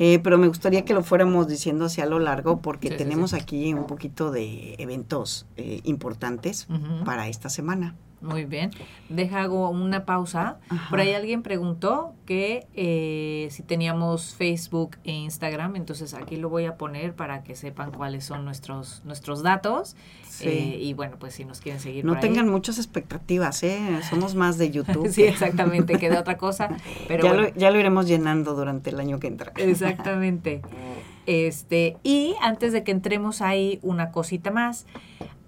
eh, 0.00 0.18
pero 0.18 0.38
me 0.38 0.48
gustaría 0.48 0.84
que 0.84 0.92
lo 0.92 1.04
fuéramos 1.04 1.46
diciendo 1.46 1.84
hacia 1.84 2.04
lo 2.04 2.18
largo 2.18 2.60
porque 2.60 2.88
Sí, 2.90 2.96
tenemos 2.96 3.30
sí. 3.30 3.36
aquí 3.36 3.72
un 3.74 3.86
poquito 3.86 4.32
de 4.32 4.74
eventos 4.78 5.46
eh, 5.56 5.80
importantes 5.84 6.66
para 7.04 7.28
esta 7.28 7.48
semana. 7.48 7.94
Muy 8.24 8.46
bien. 8.46 8.70
Deja 9.08 9.42
hago 9.42 9.68
una 9.68 10.04
pausa. 10.06 10.58
Ajá. 10.68 10.90
Por 10.90 11.00
ahí 11.00 11.12
alguien 11.12 11.42
preguntó 11.42 12.14
que 12.24 12.66
eh, 12.74 13.48
si 13.50 13.62
teníamos 13.62 14.34
Facebook 14.34 14.96
e 15.04 15.12
Instagram, 15.12 15.76
entonces 15.76 16.14
aquí 16.14 16.36
lo 16.36 16.48
voy 16.48 16.64
a 16.64 16.76
poner 16.76 17.14
para 17.14 17.42
que 17.44 17.54
sepan 17.54 17.92
cuáles 17.92 18.24
son 18.24 18.44
nuestros 18.44 19.02
nuestros 19.04 19.42
datos. 19.42 19.94
Sí. 20.28 20.48
Eh, 20.48 20.78
y 20.80 20.94
bueno, 20.94 21.16
pues 21.18 21.34
si 21.34 21.44
nos 21.44 21.60
quieren 21.60 21.80
seguir 21.80 22.04
No 22.04 22.12
por 22.14 22.18
ahí. 22.18 22.28
tengan 22.28 22.48
muchas 22.48 22.78
expectativas, 22.78 23.62
¿eh? 23.62 24.00
Somos 24.08 24.34
más 24.34 24.58
de 24.58 24.70
YouTube. 24.70 25.08
Sí, 25.14 25.22
exactamente, 25.22 25.96
que 25.98 26.10
de 26.10 26.18
otra 26.18 26.36
cosa. 26.38 26.76
Pero 27.08 27.22
ya, 27.22 27.28
bueno, 27.32 27.48
lo, 27.48 27.54
ya 27.54 27.70
lo 27.70 27.78
iremos 27.78 28.06
llenando 28.08 28.54
durante 28.54 28.90
el 28.90 28.98
año 28.98 29.20
que 29.20 29.28
entra. 29.28 29.52
Exactamente. 29.56 30.62
Este, 31.26 31.96
y 32.02 32.34
antes 32.40 32.72
de 32.72 32.84
que 32.84 32.92
entremos 32.92 33.40
ahí, 33.42 33.78
una 33.82 34.10
cosita 34.12 34.50
más. 34.50 34.86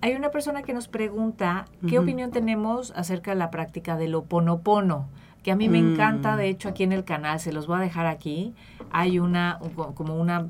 Hay 0.00 0.14
una 0.14 0.30
persona 0.30 0.62
que 0.62 0.73
nos 0.75 0.88
pregunta 0.88 1.64
qué 1.88 1.99
opinión 1.99 2.30
tenemos 2.30 2.92
acerca 2.97 3.30
de 3.33 3.37
la 3.38 3.50
práctica 3.50 3.97
del 3.97 4.14
oponopono, 4.14 5.09
que 5.42 5.50
a 5.52 5.56
mí 5.56 5.68
me 5.68 5.80
Mm. 5.83 5.92
encanta, 5.95 6.37
de 6.37 6.49
hecho, 6.49 6.68
aquí 6.68 6.83
en 6.85 6.92
el 6.92 7.04
canal, 7.04 7.40
se 7.40 7.52
los 7.52 7.66
voy 7.66 7.78
a 7.78 7.80
dejar 7.80 8.06
aquí. 8.06 8.54
Hay 8.90 9.18
una, 9.18 9.59
un- 9.61 9.92
como 9.95 10.16
una, 10.21 10.49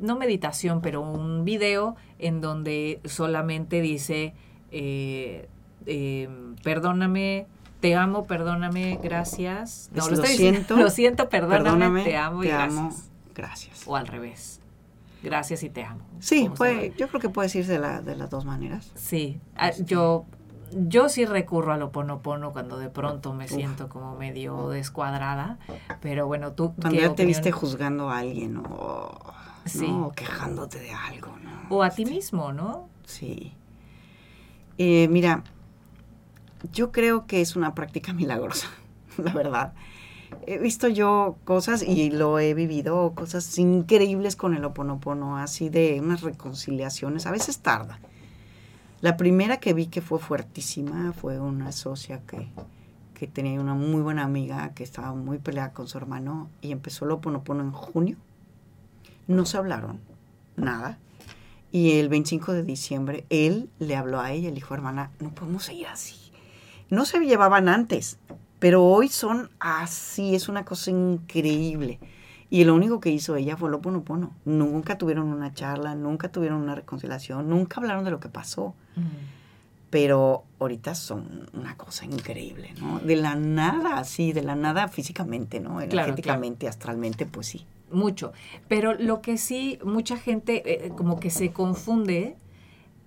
no 0.00 0.16
meditación, 0.16 0.80
pero 0.80 1.00
un 1.02 1.44
video 1.44 1.96
en 2.18 2.40
donde 2.40 3.00
solamente 3.04 3.80
dice, 3.82 4.34
eh, 4.70 5.48
eh, 5.86 6.28
perdóname, 6.64 7.46
te 7.80 7.94
amo, 7.94 8.26
perdóname, 8.26 8.98
gracias. 9.02 9.90
Es, 9.94 9.96
lo, 9.96 10.08
lo 10.08 10.14
estoy 10.14 10.30
diciendo, 10.30 10.58
siento, 10.60 10.76
lo 10.84 10.90
siento, 10.90 11.28
perdóname, 11.28 12.04
te 12.04 12.16
amo 12.16 12.42
y 12.44 12.48
gracias. 12.48 12.78
amo, 12.78 12.90
gracias. 13.34 13.84
O 13.86 13.96
al 13.96 14.06
revés. 14.06 14.60
Gracias 15.22 15.62
y 15.62 15.70
te 15.70 15.84
amo. 15.84 16.04
Sí, 16.18 16.50
puede, 16.56 16.94
yo 16.96 17.06
creo 17.08 17.20
que 17.20 17.28
puedes 17.28 17.54
ir 17.54 17.66
de, 17.66 17.78
la, 17.78 18.00
de 18.02 18.16
las 18.16 18.28
dos 18.30 18.44
maneras. 18.44 18.90
Sí, 18.96 19.40
ah, 19.54 19.68
Este. 19.68 19.84
yo, 19.84 20.24
yo 20.72 21.08
sí 21.08 21.24
recurro 21.26 21.72
al 21.72 21.82
oponopono 21.82 22.52
cuando 22.52 22.76
de 22.78 22.88
pronto 22.88 23.32
me 23.32 23.44
Uf. 23.44 23.52
siento 23.52 23.88
como 23.88 24.16
medio 24.16 24.68
descuadrada, 24.70 25.58
pero 26.00 26.26
bueno, 26.26 26.52
tú 26.52 26.74
Cuando 26.80 26.98
¿qué 26.98 27.06
ya 27.06 27.14
te 27.14 27.24
viste 27.24 27.52
juzgando 27.52 28.10
a 28.10 28.18
alguien 28.18 28.56
o, 28.56 29.16
Sí. 29.64 29.86
¿no? 29.86 30.08
o 30.08 30.12
quejándote 30.12 30.80
de 30.80 30.90
algo, 30.92 31.36
¿no? 31.40 31.50
o 31.76 31.84
a 31.84 31.90
ti 31.90 32.02
Este, 32.02 32.14
mismo, 32.14 32.52
¿no? 32.52 32.88
Sí. 33.04 33.52
Eh, 34.78 35.06
mira, 35.08 35.44
yo 36.72 36.90
creo 36.90 37.26
que 37.26 37.40
es 37.40 37.54
una 37.54 37.74
práctica 37.76 38.12
milagrosa, 38.12 38.66
la 39.18 39.32
verdad. 39.32 39.72
He 40.46 40.58
visto 40.58 40.88
yo 40.88 41.36
cosas 41.44 41.82
y 41.82 42.10
lo 42.10 42.38
he 42.38 42.54
vivido, 42.54 43.12
cosas 43.14 43.58
increíbles 43.58 44.36
con 44.36 44.54
el 44.54 44.64
oponopono, 44.64 45.36
así 45.36 45.68
de 45.68 46.00
unas 46.00 46.22
reconciliaciones. 46.22 47.26
A 47.26 47.30
veces 47.30 47.58
tarda. 47.60 47.98
La 49.00 49.16
primera 49.16 49.58
que 49.58 49.74
vi 49.74 49.86
que 49.86 50.00
fue 50.00 50.18
fuertísima 50.18 51.12
fue 51.12 51.40
una 51.40 51.72
socia 51.72 52.20
que, 52.26 52.48
que 53.14 53.26
tenía 53.26 53.60
una 53.60 53.74
muy 53.74 54.00
buena 54.00 54.24
amiga 54.24 54.72
que 54.74 54.84
estaba 54.84 55.12
muy 55.14 55.38
peleada 55.38 55.72
con 55.72 55.88
su 55.88 55.98
hermano 55.98 56.48
y 56.60 56.72
empezó 56.72 57.04
el 57.04 57.12
oponopono 57.12 57.62
en 57.62 57.72
junio. 57.72 58.16
No 59.26 59.44
se 59.44 59.56
hablaron, 59.56 60.00
nada. 60.56 60.98
Y 61.72 61.98
el 61.98 62.08
25 62.10 62.52
de 62.52 62.62
diciembre 62.62 63.24
él 63.30 63.70
le 63.78 63.96
habló 63.96 64.20
a 64.20 64.30
ella 64.32 64.50
le 64.50 64.56
dijo, 64.56 64.74
hermana, 64.74 65.10
no 65.20 65.30
podemos 65.30 65.64
seguir 65.64 65.86
así. 65.86 66.16
No 66.90 67.06
se 67.06 67.18
llevaban 67.20 67.68
antes, 67.68 68.18
pero 68.62 68.84
hoy 68.84 69.08
son 69.08 69.50
así, 69.58 70.36
es 70.36 70.48
una 70.48 70.64
cosa 70.64 70.92
increíble. 70.92 71.98
Y 72.48 72.62
lo 72.62 72.76
único 72.76 73.00
que 73.00 73.10
hizo 73.10 73.34
ella 73.34 73.56
fue 73.56 73.68
lo 73.68 73.82
pono 73.82 74.04
pono. 74.04 74.36
Nunca 74.44 74.98
tuvieron 74.98 75.32
una 75.32 75.52
charla, 75.52 75.96
nunca 75.96 76.30
tuvieron 76.30 76.62
una 76.62 76.76
reconciliación, 76.76 77.48
nunca 77.48 77.80
hablaron 77.80 78.04
de 78.04 78.12
lo 78.12 78.20
que 78.20 78.28
pasó. 78.28 78.76
Pero 79.90 80.44
ahorita 80.60 80.94
son 80.94 81.50
una 81.54 81.76
cosa 81.76 82.04
increíble, 82.04 82.72
¿no? 82.78 83.00
De 83.00 83.16
la 83.16 83.34
nada, 83.34 83.96
así, 83.96 84.32
de 84.32 84.42
la 84.42 84.54
nada 84.54 84.86
físicamente, 84.86 85.58
¿no? 85.58 85.80
Energéticamente, 85.80 86.68
astralmente, 86.68 87.26
pues 87.26 87.48
sí. 87.48 87.66
Mucho. 87.90 88.32
Pero 88.68 88.94
lo 88.94 89.22
que 89.22 89.38
sí, 89.38 89.80
mucha 89.84 90.16
gente 90.16 90.84
eh, 90.86 90.90
como 90.90 91.18
que 91.18 91.30
se 91.30 91.50
confunde 91.50 92.36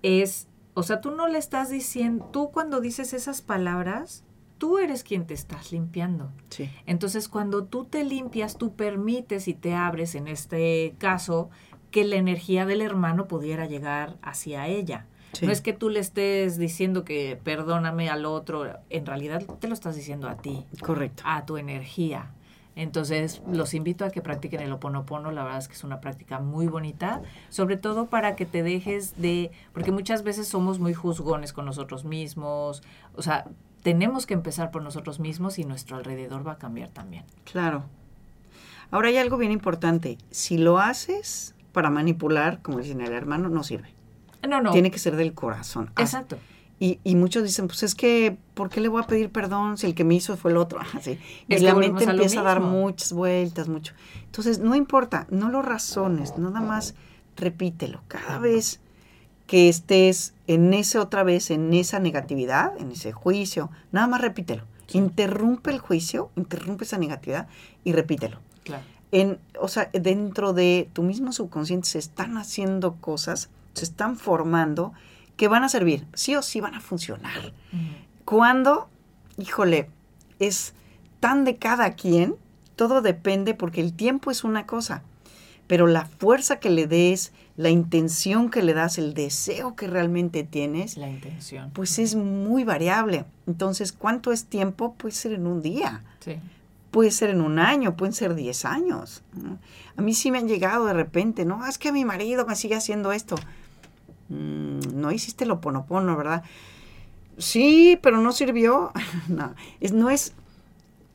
es, 0.02 0.48
o 0.74 0.82
sea, 0.82 1.00
tú 1.00 1.12
no 1.12 1.28
le 1.28 1.38
estás 1.38 1.70
diciendo, 1.70 2.28
tú 2.30 2.50
cuando 2.50 2.82
dices 2.82 3.14
esas 3.14 3.40
palabras, 3.40 4.25
tú 4.58 4.78
eres 4.78 5.04
quien 5.04 5.26
te 5.26 5.34
estás 5.34 5.72
limpiando. 5.72 6.30
Sí. 6.50 6.70
Entonces, 6.86 7.28
cuando 7.28 7.64
tú 7.64 7.84
te 7.84 8.04
limpias, 8.04 8.56
tú 8.56 8.74
permites 8.74 9.48
y 9.48 9.54
te 9.54 9.74
abres, 9.74 10.14
en 10.14 10.28
este 10.28 10.94
caso, 10.98 11.50
que 11.90 12.04
la 12.04 12.16
energía 12.16 12.66
del 12.66 12.82
hermano 12.82 13.26
pudiera 13.26 13.66
llegar 13.66 14.16
hacia 14.22 14.66
ella. 14.68 15.06
No 15.42 15.52
es 15.52 15.60
que 15.60 15.72
tú 15.72 15.90
le 15.90 16.00
estés 16.00 16.56
diciendo 16.56 17.04
que 17.04 17.38
perdóname 17.42 18.08
al 18.08 18.24
otro, 18.24 18.78
en 18.88 19.06
realidad 19.06 19.44
te 19.60 19.68
lo 19.68 19.74
estás 19.74 19.94
diciendo 19.94 20.28
a 20.28 20.36
ti. 20.36 20.64
Correcto. 20.80 21.22
A 21.26 21.44
tu 21.44 21.58
energía. 21.58 22.32
Entonces, 22.74 23.42
los 23.50 23.72
invito 23.72 24.04
a 24.04 24.10
que 24.10 24.20
practiquen 24.20 24.60
el 24.60 24.70
oponopono, 24.70 25.32
la 25.32 25.44
verdad 25.44 25.58
es 25.58 25.68
que 25.68 25.74
es 25.74 25.84
una 25.84 26.00
práctica 26.00 26.40
muy 26.40 26.66
bonita, 26.66 27.22
sobre 27.48 27.78
todo 27.78 28.06
para 28.06 28.36
que 28.36 28.44
te 28.44 28.62
dejes 28.62 29.16
de, 29.16 29.50
porque 29.72 29.92
muchas 29.92 30.22
veces 30.22 30.46
somos 30.46 30.78
muy 30.78 30.92
juzgones 30.92 31.54
con 31.54 31.64
nosotros 31.64 32.04
mismos, 32.04 32.82
o 33.14 33.22
sea, 33.22 33.46
tenemos 33.86 34.26
que 34.26 34.34
empezar 34.34 34.72
por 34.72 34.82
nosotros 34.82 35.20
mismos 35.20 35.60
y 35.60 35.64
nuestro 35.64 35.96
alrededor 35.96 36.44
va 36.44 36.54
a 36.54 36.58
cambiar 36.58 36.88
también. 36.88 37.22
Claro. 37.44 37.84
Ahora 38.90 39.10
hay 39.10 39.16
algo 39.16 39.36
bien 39.36 39.52
importante, 39.52 40.18
si 40.32 40.58
lo 40.58 40.80
haces 40.80 41.54
para 41.70 41.88
manipular, 41.88 42.60
como 42.62 42.80
dicen 42.80 43.00
el 43.00 43.12
hermano, 43.12 43.48
no 43.48 43.62
sirve. 43.62 43.94
No, 44.42 44.60
no. 44.60 44.72
Tiene 44.72 44.90
que 44.90 44.98
ser 44.98 45.14
del 45.14 45.34
corazón. 45.34 45.92
Exacto. 45.98 46.36
Y, 46.80 46.98
y, 47.04 47.14
muchos 47.14 47.44
dicen, 47.44 47.68
pues 47.68 47.84
es 47.84 47.94
que, 47.94 48.36
¿por 48.54 48.70
qué 48.70 48.80
le 48.80 48.88
voy 48.88 49.04
a 49.04 49.06
pedir 49.06 49.30
perdón 49.30 49.78
si 49.78 49.86
el 49.86 49.94
que 49.94 50.02
me 50.02 50.16
hizo 50.16 50.36
fue 50.36 50.50
el 50.50 50.56
otro? 50.56 50.80
Así. 50.92 51.20
Y 51.46 51.56
la 51.58 51.76
mente 51.76 52.02
empieza 52.02 52.40
a, 52.40 52.42
dar 52.42 52.60
muchas 52.60 53.12
vueltas, 53.12 53.68
mucho. 53.68 53.94
Entonces, 54.24 54.58
no 54.58 54.74
importa, 54.74 55.28
no 55.30 55.48
lo 55.48 55.62
razones, 55.62 56.36
nada 56.38 56.60
más 56.60 56.96
repítelo. 57.36 58.02
Cada 58.08 58.40
vez 58.40 58.80
que 59.46 59.68
estés 59.68 60.34
en 60.46 60.74
ese 60.74 60.98
otra 60.98 61.22
vez, 61.22 61.50
en 61.50 61.72
esa 61.72 61.98
negatividad, 61.98 62.76
en 62.78 62.92
ese 62.92 63.12
juicio, 63.12 63.70
nada 63.92 64.06
más 64.06 64.20
repítelo. 64.20 64.64
Interrumpe 64.92 65.70
el 65.70 65.78
juicio, 65.78 66.30
interrumpe 66.36 66.84
esa 66.84 66.98
negatividad 66.98 67.48
y 67.84 67.92
repítelo. 67.92 68.40
Claro. 68.64 68.82
En, 69.12 69.38
o 69.60 69.68
sea, 69.68 69.90
dentro 69.92 70.52
de 70.52 70.88
tu 70.92 71.02
mismo 71.02 71.32
subconsciente 71.32 71.88
se 71.88 71.98
están 71.98 72.36
haciendo 72.36 72.96
cosas, 72.96 73.50
se 73.74 73.84
están 73.84 74.16
formando 74.16 74.92
que 75.36 75.48
van 75.48 75.64
a 75.64 75.68
servir, 75.68 76.06
sí 76.14 76.34
o 76.34 76.42
sí 76.42 76.60
van 76.60 76.74
a 76.74 76.80
funcionar. 76.80 77.52
Cuando, 78.24 78.88
híjole, 79.38 79.90
es 80.38 80.74
tan 81.20 81.44
de 81.44 81.56
cada 81.56 81.92
quien, 81.92 82.36
todo 82.74 83.02
depende 83.02 83.54
porque 83.54 83.80
el 83.80 83.92
tiempo 83.92 84.30
es 84.30 84.44
una 84.44 84.66
cosa, 84.66 85.02
pero 85.66 85.86
la 85.86 86.04
fuerza 86.04 86.58
que 86.58 86.70
le 86.70 86.86
des, 86.86 87.32
la 87.56 87.70
intención 87.70 88.50
que 88.50 88.62
le 88.62 88.74
das, 88.74 88.98
el 88.98 89.14
deseo 89.14 89.76
que 89.76 89.86
realmente 89.86 90.44
tienes, 90.44 90.96
la 90.96 91.08
intención. 91.08 91.70
Pues 91.70 91.98
es 91.98 92.14
muy 92.14 92.64
variable. 92.64 93.24
Entonces, 93.46 93.92
¿cuánto 93.92 94.32
es 94.32 94.44
tiempo? 94.44 94.94
Puede 94.94 95.14
ser 95.14 95.32
en 95.32 95.46
un 95.46 95.62
día. 95.62 96.04
Sí. 96.20 96.36
Puede 96.90 97.10
ser 97.10 97.30
en 97.30 97.40
un 97.40 97.58
año, 97.58 97.96
pueden 97.96 98.12
ser 98.12 98.34
10 98.34 98.64
años. 98.64 99.22
A 99.96 100.02
mí 100.02 100.14
sí 100.14 100.30
me 100.30 100.38
han 100.38 100.48
llegado 100.48 100.86
de 100.86 100.92
repente, 100.92 101.44
no, 101.44 101.66
es 101.66 101.78
que 101.78 101.92
mi 101.92 102.04
marido 102.04 102.46
me 102.46 102.56
sigue 102.56 102.74
haciendo 102.74 103.12
esto. 103.12 103.36
Mm, 104.28 104.80
no 104.94 105.10
hiciste 105.10 105.46
lo 105.46 105.60
ponopono, 105.60 106.16
¿verdad? 106.16 106.42
Sí, 107.38 107.98
pero 108.02 108.18
no 108.18 108.32
sirvió. 108.32 108.92
no, 109.28 109.54
es, 109.80 109.92
no 109.92 110.10
es, 110.10 110.34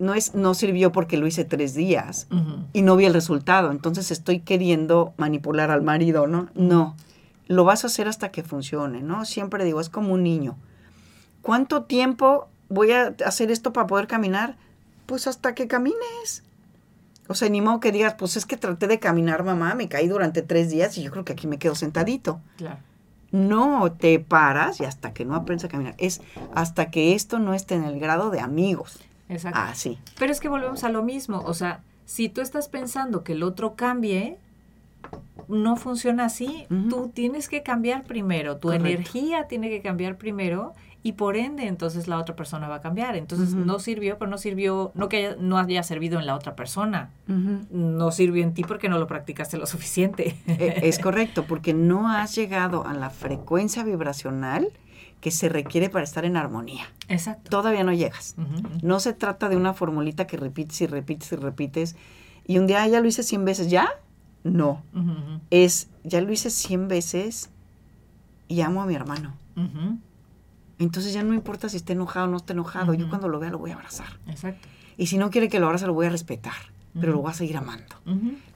no 0.01 0.15
es, 0.15 0.33
no 0.33 0.55
sirvió 0.55 0.91
porque 0.91 1.15
lo 1.17 1.27
hice 1.27 1.45
tres 1.45 1.75
días 1.75 2.27
y 2.73 2.81
no 2.81 2.95
vi 2.95 3.05
el 3.05 3.13
resultado. 3.13 3.69
Entonces 3.69 4.09
estoy 4.09 4.39
queriendo 4.39 5.13
manipular 5.17 5.69
al 5.69 5.83
marido, 5.83 6.25
¿no? 6.25 6.49
No, 6.55 6.95
lo 7.47 7.65
vas 7.65 7.83
a 7.83 7.87
hacer 7.87 8.07
hasta 8.07 8.31
que 8.31 8.41
funcione, 8.41 9.01
¿no? 9.01 9.25
Siempre 9.25 9.63
digo, 9.63 9.79
es 9.79 9.89
como 9.89 10.13
un 10.13 10.23
niño. 10.23 10.57
¿Cuánto 11.43 11.83
tiempo 11.83 12.47
voy 12.67 12.91
a 12.93 13.15
hacer 13.25 13.51
esto 13.51 13.73
para 13.73 13.85
poder 13.85 14.07
caminar? 14.07 14.57
Pues 15.05 15.27
hasta 15.27 15.53
que 15.53 15.67
camines. 15.67 16.43
O 17.27 17.35
sea, 17.35 17.49
ni 17.49 17.61
modo 17.61 17.79
que 17.79 17.91
digas, 17.91 18.15
pues 18.17 18.35
es 18.37 18.47
que 18.47 18.57
traté 18.57 18.87
de 18.87 18.99
caminar, 18.99 19.43
mamá, 19.43 19.75
me 19.75 19.87
caí 19.87 20.07
durante 20.07 20.41
tres 20.41 20.71
días 20.71 20.97
y 20.97 21.03
yo 21.03 21.11
creo 21.11 21.25
que 21.25 21.33
aquí 21.33 21.45
me 21.45 21.59
quedo 21.59 21.75
sentadito. 21.75 22.41
Claro. 22.57 22.79
No 23.31 23.91
te 23.91 24.19
paras 24.19 24.81
y 24.81 24.85
hasta 24.85 25.13
que 25.13 25.25
no 25.25 25.35
aprendes 25.35 25.65
a 25.65 25.69
caminar. 25.69 25.93
Es 25.99 26.21
hasta 26.55 26.89
que 26.89 27.13
esto 27.13 27.37
no 27.37 27.53
esté 27.53 27.75
en 27.75 27.83
el 27.83 27.99
grado 27.99 28.31
de 28.31 28.39
amigos. 28.39 28.99
Exacto. 29.31 29.59
Así. 29.59 29.97
Pero 30.19 30.31
es 30.31 30.39
que 30.39 30.49
volvemos 30.49 30.83
a 30.83 30.89
lo 30.89 31.03
mismo. 31.03 31.41
O 31.45 31.53
sea, 31.53 31.81
si 32.05 32.29
tú 32.29 32.41
estás 32.41 32.67
pensando 32.67 33.23
que 33.23 33.33
el 33.33 33.43
otro 33.43 33.75
cambie, 33.75 34.37
no 35.47 35.75
funciona 35.75 36.25
así. 36.25 36.67
Tú 36.89 37.11
tienes 37.13 37.49
que 37.49 37.63
cambiar 37.63 38.03
primero. 38.03 38.57
Tu 38.57 38.71
energía 38.71 39.47
tiene 39.47 39.69
que 39.69 39.81
cambiar 39.81 40.17
primero 40.17 40.73
y 41.03 41.13
por 41.13 41.35
ende 41.35 41.65
entonces 41.67 42.07
la 42.07 42.17
otra 42.19 42.35
persona 42.35 42.67
va 42.67 42.75
a 42.75 42.81
cambiar. 42.81 43.15
Entonces 43.15 43.53
no 43.53 43.79
sirvió, 43.79 44.17
pero 44.17 44.29
no 44.29 44.37
sirvió, 44.37 44.91
no 44.93 45.09
que 45.09 45.17
haya, 45.17 45.35
no 45.39 45.57
haya 45.57 45.83
servido 45.83 46.19
en 46.19 46.25
la 46.25 46.35
otra 46.35 46.55
persona, 46.55 47.11
no 47.27 48.11
sirvió 48.11 48.43
en 48.43 48.53
ti 48.53 48.63
porque 48.63 48.89
no 48.89 48.99
lo 48.99 49.07
practicaste 49.07 49.57
lo 49.57 49.65
suficiente. 49.65 50.35
E, 50.47 50.81
es 50.83 50.99
correcto, 50.99 51.45
porque 51.45 51.73
no 51.73 52.09
has 52.09 52.35
llegado 52.35 52.85
a 52.85 52.93
la 52.93 53.09
frecuencia 53.09 53.83
vibracional 53.83 54.67
que 55.21 55.31
se 55.31 55.47
requiere 55.47 55.89
para 55.89 56.03
estar 56.03 56.25
en 56.25 56.35
armonía. 56.35 56.91
Exacto. 57.07 57.49
Todavía 57.49 57.83
no 57.83 57.93
llegas. 57.93 58.35
No 58.81 58.99
se 58.99 59.13
trata 59.13 59.47
de 59.47 59.55
una 59.55 59.73
formulita 59.73 60.27
que 60.27 60.35
repites 60.35 60.81
y 60.81 60.87
repites 60.87 61.31
y 61.31 61.35
repites 61.35 61.95
y 62.45 62.57
un 62.57 62.67
día 62.67 62.85
ya 62.87 62.99
lo 62.99 63.07
hice 63.07 63.23
100 63.23 63.45
veces, 63.45 63.69
¿ya? 63.69 63.89
No. 64.43 64.83
Es, 65.51 65.89
ya 66.03 66.19
lo 66.21 66.31
hice 66.33 66.49
100 66.49 66.87
veces 66.87 67.51
y 68.47 68.61
amo 68.61 68.81
a 68.81 68.85
mi 68.85 68.95
hermano. 68.95 69.33
Entonces 70.79 71.13
ya 71.13 71.21
no 71.23 71.35
importa 71.35 71.69
si 71.69 71.77
está 71.77 71.93
enojado 71.93 72.25
o 72.25 72.29
no 72.29 72.37
está 72.37 72.53
enojado. 72.53 72.93
Yo 72.95 73.07
cuando 73.07 73.29
lo 73.29 73.39
vea 73.39 73.51
lo 73.51 73.59
voy 73.59 73.71
a 73.71 73.75
abrazar. 73.75 74.19
Exacto. 74.27 74.67
Y 74.97 75.07
si 75.07 75.17
no 75.17 75.29
quiere 75.29 75.47
que 75.49 75.59
lo 75.59 75.67
abrace, 75.67 75.85
lo 75.85 75.93
voy 75.93 76.07
a 76.07 76.09
respetar. 76.09 76.70
Pero 76.99 77.13
lo 77.13 77.21
voy 77.21 77.31
a 77.31 77.33
seguir 77.33 77.57
amando. 77.57 77.95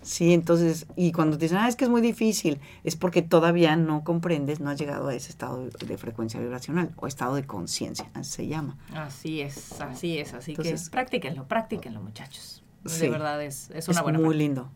Sí, 0.01 0.33
entonces, 0.33 0.85
y 0.95 1.11
cuando 1.11 1.37
te 1.37 1.45
dicen, 1.45 1.57
ah, 1.57 1.67
es 1.67 1.75
que 1.75 1.85
es 1.85 1.89
muy 1.89 2.01
difícil, 2.01 2.59
es 2.83 2.95
porque 2.95 3.21
todavía 3.21 3.75
no 3.75 4.03
comprendes, 4.03 4.59
no 4.59 4.69
has 4.69 4.79
llegado 4.79 5.07
a 5.07 5.15
ese 5.15 5.29
estado 5.29 5.67
de, 5.67 5.97
frecuencia 5.97 6.39
vibracional 6.39 6.91
o 6.97 7.07
estado 7.07 7.35
de 7.35 7.45
conciencia, 7.45 8.09
así 8.13 8.31
se 8.31 8.47
llama. 8.47 8.77
Así 8.93 9.41
es, 9.41 9.79
así 9.81 10.17
es. 10.19 10.33
Así 10.33 10.55
que 10.55 10.75
practíquenlo, 10.91 11.47
practíquenlo, 11.47 12.01
muchachos. 12.01 12.63
de 12.83 13.09
verdad 13.09 13.41
es, 13.41 13.71
es 13.71 13.87
una 13.87 14.01
buena. 14.01 14.19
Muy 14.19 14.35
lindo. 14.35 14.69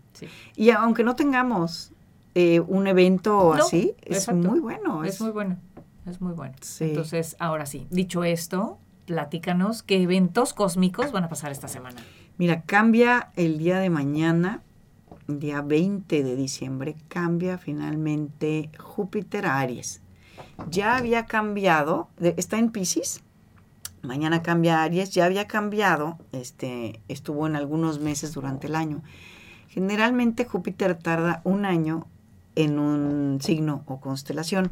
Y 0.55 0.71
aunque 0.71 1.03
no 1.03 1.15
tengamos 1.15 1.91
eh, 2.35 2.59
un 2.61 2.87
evento 2.87 3.53
así, 3.53 3.93
es 4.01 4.31
muy 4.31 4.59
bueno. 4.59 5.03
Es, 5.03 5.19
muy 5.21 5.31
bueno 5.31 5.57
es 6.09 6.21
muy 6.21 6.33
bueno. 6.33 6.55
Entonces, 6.79 7.35
ahora 7.39 7.65
sí, 7.65 7.87
dicho 7.89 8.23
esto, 8.23 8.79
platícanos 9.05 9.83
qué 9.83 10.01
eventos 10.01 10.53
cósmicos 10.53 11.11
van 11.11 11.23
a 11.23 11.29
pasar 11.29 11.51
esta 11.51 11.67
semana. 11.67 12.01
Mira, 12.39 12.61
cambia 12.61 13.31
el 13.35 13.57
día 13.57 13.79
de 13.79 13.89
mañana, 13.89 14.61
día 15.27 15.61
20 15.61 16.23
de 16.23 16.37
diciembre, 16.37 16.95
cambia 17.09 17.57
finalmente 17.57 18.71
Júpiter 18.79 19.45
a 19.45 19.59
Aries. 19.59 19.99
Ya 20.69 20.95
había 20.95 21.25
cambiado, 21.25 22.07
está 22.21 22.57
en 22.57 22.71
Pisces, 22.71 23.23
mañana 24.03 24.41
cambia 24.41 24.79
a 24.79 24.83
Aries, 24.83 25.09
ya 25.09 25.25
había 25.25 25.47
cambiado, 25.47 26.17
este, 26.31 27.01
estuvo 27.09 27.45
en 27.45 27.57
algunos 27.57 27.99
meses 27.99 28.31
durante 28.31 28.67
el 28.67 28.75
año. 28.75 29.03
Generalmente 29.67 30.45
Júpiter 30.45 30.95
tarda 30.95 31.41
un 31.43 31.65
año 31.65 32.07
en 32.55 32.79
un 32.79 33.39
signo 33.41 33.83
o 33.85 33.99
constelación. 33.99 34.71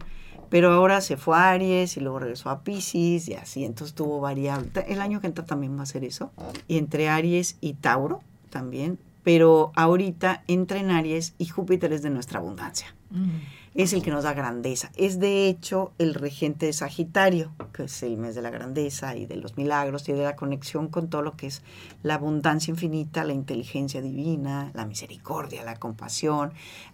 Pero 0.50 0.72
ahora 0.72 1.02
se 1.02 1.18
fue 1.18 1.38
a 1.38 1.52
Aries 1.52 1.98
y 1.98 2.00
luego 2.00 2.20
regresó 2.20 2.50
a 2.50 2.64
Pisces 2.64 3.28
y 3.28 3.34
así, 3.34 3.66
entonces 3.66 3.96
tuvo 3.96 4.20
variable. 4.20 4.70
El 4.88 5.02
año 5.02 5.22
que 5.22 5.28
entra 5.28 5.46
también 5.46 5.78
va 5.78 5.84
a 5.84 5.86
ser 5.86 6.04
eso. 6.04 6.32
Y 6.68 6.78
entre 6.78 7.10
Aries 7.10 7.58
y 7.62 7.74
Tauro 7.74 8.22
también. 8.50 9.00
Pero 9.24 9.74
ahorita 9.76 10.44
entra 10.48 10.80
en 10.80 10.90
Aries 10.90 11.34
y 11.38 11.48
Júpiter 11.48 11.92
es 11.92 12.02
de 12.02 12.10
nuestra 12.10 12.40
abundancia. 12.40 12.96
Mm. 13.12 13.30
Es 13.78 13.94
el 13.94 14.02
que 14.02 14.10
nos 14.10 14.24
da 14.24 14.34
grandeza. 14.34 14.92
Es 14.96 15.20
de 15.20 15.48
hecho 15.48 15.94
el 16.00 16.16
regente 16.16 16.66
de 16.66 16.74
Sagitario, 16.74 17.54
que 17.74 17.84
es 17.84 18.02
el 18.02 18.18
mes 18.18 18.34
de 18.34 18.42
la 18.42 18.50
grandeza 18.50 19.16
y 19.16 19.28
de 19.28 19.36
los 19.36 19.56
milagros 19.56 20.10
y 20.10 20.14
de 20.14 20.24
la 20.24 20.36
conexión 20.36 20.88
con 20.88 21.12
todo 21.12 21.22
lo 21.22 21.38
que 21.38 21.46
es 21.46 21.62
la 22.02 22.16
abundancia 22.16 22.72
infinita, 22.72 23.24
la 23.24 23.34
inteligencia 23.34 24.02
divina, 24.02 24.72
la 24.74 24.88
misericordia, 24.88 25.64
la 25.64 25.76
compasión. 25.76 26.54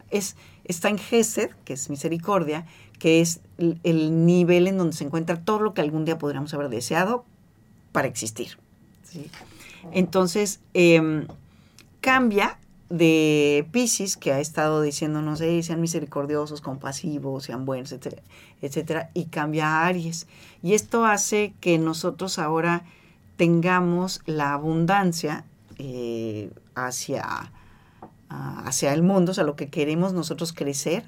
Es, 0.10 0.36
está 0.66 0.90
en 0.90 0.98
Gesed, 0.98 1.52
que 1.64 1.72
es 1.72 1.90
misericordia, 1.90 2.66
que 3.00 3.22
es 3.22 3.40
el, 3.58 4.26
nivel 4.26 4.68
en 4.68 4.78
donde 4.78 4.98
se 4.98 5.06
encuentra 5.06 5.40
todo 5.40 5.60
lo 5.60 5.74
que 5.74 5.80
algún 5.80 6.04
día 6.04 6.18
podríamos 6.18 6.54
haber 6.54 6.68
deseado 6.68 7.24
para 7.94 8.10
existir. 8.10 8.58
Entonces, 9.94 10.60
em, 10.74 11.28
cambia 12.02 12.60
de 12.90 13.68
Pisces, 13.72 14.18
que 14.18 14.34
ha 14.34 14.40
estado 14.40 14.82
diciéndonos, 14.82 15.40
sean 15.40 15.82
misericordiosos, 15.82 16.62
compasivos, 16.62 17.46
sean 17.46 17.66
buenos, 17.66 17.92
etcétera, 17.92 18.22
etcétera, 18.62 19.10
y 19.14 19.26
cambia 19.26 19.68
a 19.68 19.88
Aries. 19.88 20.28
Y 20.62 20.74
esto 20.74 21.06
hace 21.06 21.54
que 21.60 21.78
nosotros 21.80 22.40
ahora 22.40 22.84
tengamos 23.38 24.22
la 24.26 24.54
abundancia 24.54 25.46
eh, 25.78 26.52
hacia, 26.76 27.52
hacia 28.30 28.94
el 28.94 29.02
mundo, 29.02 29.32
o 29.32 29.36
sea, 29.36 29.44
lo 29.44 29.56
que 29.56 29.70
queremos 29.70 30.14
nosotros 30.14 30.54
crecer, 30.54 31.04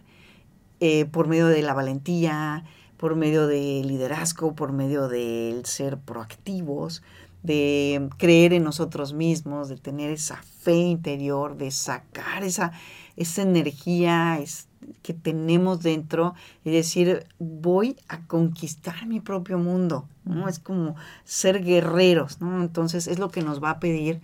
eh, 0.79 1.05
por 1.05 1.27
medio 1.27 1.47
de 1.47 1.61
la 1.61 1.73
valentía, 1.73 2.65
por 2.97 3.15
medio 3.15 3.47
del 3.47 3.87
liderazgo, 3.87 4.55
por 4.55 4.71
medio 4.71 5.07
del 5.07 5.65
ser 5.65 5.97
proactivos, 5.97 7.03
de 7.45 8.09
creer 8.17 8.53
en 8.53 8.63
nosotros 8.63 9.13
mismos, 9.13 9.69
de 9.69 9.77
tener 9.77 10.11
esa 10.11 10.37
fe 10.37 10.75
interior, 10.75 11.57
de 11.57 11.71
sacar 11.71 12.43
esa, 12.43 12.71
esa 13.15 13.41
energía 13.41 14.39
es, 14.39 14.67
que 15.01 15.13
tenemos 15.13 15.81
dentro 15.81 16.33
y 16.63 16.71
decir, 16.71 17.25
voy 17.39 17.95
a 18.07 18.25
conquistar 18.27 19.05
mi 19.07 19.19
propio 19.19 19.57
mundo, 19.57 20.07
¿no? 20.23 20.47
Es 20.47 20.59
como 20.59 20.95
ser 21.23 21.63
guerreros, 21.63 22.41
¿no? 22.41 22.61
Entonces 22.61 23.07
es 23.07 23.19
lo 23.19 23.29
que 23.29 23.41
nos 23.41 23.63
va 23.63 23.71
a 23.71 23.79
pedir 23.79 24.21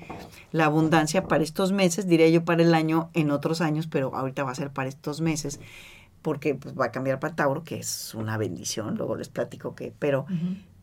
la 0.51 0.65
abundancia 0.65 1.27
para 1.27 1.43
estos 1.43 1.71
meses, 1.71 2.07
diría 2.07 2.29
yo 2.29 2.45
para 2.45 2.63
el 2.63 2.73
año, 2.73 3.09
en 3.13 3.31
otros 3.31 3.61
años, 3.61 3.87
pero 3.87 4.15
ahorita 4.15 4.43
va 4.43 4.51
a 4.51 4.55
ser 4.55 4.71
para 4.71 4.89
estos 4.89 5.21
meses, 5.21 5.59
porque 6.21 6.55
pues, 6.55 6.77
va 6.77 6.85
a 6.85 6.91
cambiar 6.91 7.19
para 7.19 7.35
Tauro, 7.35 7.63
que 7.63 7.79
es 7.79 8.13
una 8.15 8.37
bendición, 8.37 8.95
luego 8.95 9.15
les 9.15 9.29
platico 9.29 9.75
que, 9.75 9.93
pero 9.97 10.25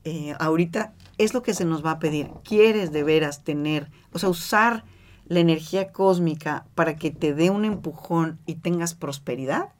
eh, 0.05 0.35
ahorita 0.39 0.93
es 1.19 1.35
lo 1.35 1.43
que 1.43 1.55
se 1.55 1.65
nos 1.65 1.85
va 1.85 1.93
a 1.93 1.99
pedir. 1.99 2.31
¿Quieres 2.45 2.93
de 2.93 3.03
veras 3.03 3.45
tener, 3.45 3.91
o 4.13 4.19
sea, 4.19 4.29
usar 4.29 4.85
la 5.27 5.41
energía 5.41 5.93
cósmica 5.93 6.67
para 6.75 6.97
que 6.97 7.11
te 7.11 7.35
dé 7.35 7.51
un 7.51 7.65
empujón 7.65 8.39
y 8.47 8.57
tengas 8.57 8.95
prosperidad? 8.95 9.71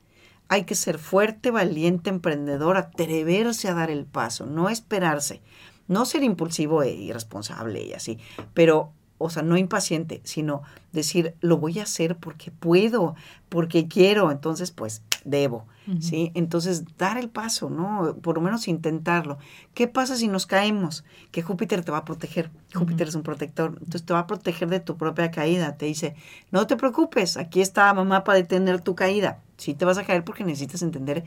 Hay 0.49 0.65
que 0.65 0.75
ser 0.75 0.99
fuerte, 0.99 1.51
valiente, 1.51 2.11
emprendedor, 2.11 2.77
atreverse 2.77 3.69
a 3.69 3.75
dar 3.75 3.91
el 3.91 4.05
paso, 4.05 4.47
no 4.47 4.69
esperarse, 4.69 5.43
no 5.87 6.05
ser 6.05 6.23
impulsivo 6.23 6.83
e 6.83 6.93
irresponsable 6.93 7.83
y 7.83 7.93
así, 7.93 8.19
pero 8.55 8.93
o 9.19 9.31
sea, 9.31 9.43
no 9.43 9.57
impaciente, 9.57 10.21
sino 10.25 10.63
decir, 10.93 11.35
lo 11.41 11.59
voy 11.59 11.81
a 11.81 11.83
hacer 11.83 12.17
porque 12.17 12.53
puedo, 12.53 13.17
porque 13.49 13.89
quiero, 13.89 14.31
entonces 14.31 14.71
pues 14.71 15.03
debo, 15.29 15.67
¿sí? 16.01 16.33
Entonces 16.35 16.85
dar 16.97 17.17
el 17.19 17.31
paso, 17.31 17.71
¿no? 17.71 18.17
Por 18.23 18.37
lo 18.37 18.41
menos 18.41 18.69
intentarlo. 18.69 19.39
¿Qué 19.75 19.89
pasa 19.89 20.17
si 20.17 20.29
nos 20.29 20.47
caemos? 20.47 21.05
Que 21.31 21.43
Júpiter 21.43 21.85
te 21.85 21.93
va 21.93 21.99
a 21.99 22.05
proteger, 22.05 22.51
Júpiter 22.75 23.09
es 23.09 23.15
un 23.15 23.23
protector, 23.23 23.71
entonces 23.73 24.05
te 24.05 24.13
va 24.13 24.21
a 24.21 24.27
proteger 24.27 24.69
de 24.69 24.81
tu 24.81 24.97
propia 24.97 25.31
caída, 25.31 25.77
te 25.77 25.87
dice, 25.87 26.15
no 26.51 26.67
te 26.67 26.77
preocupes, 26.77 27.37
aquí 27.37 27.61
está 27.61 27.93
mamá 27.95 28.25
para 28.25 28.39
detener 28.39 28.81
tu 28.81 28.95
caída, 28.95 29.41
sí 29.57 29.75
te 29.75 29.85
vas 29.85 29.99
a 29.99 30.05
caer 30.05 30.25
porque 30.25 30.45
necesitas 30.45 30.83
entender 30.83 31.25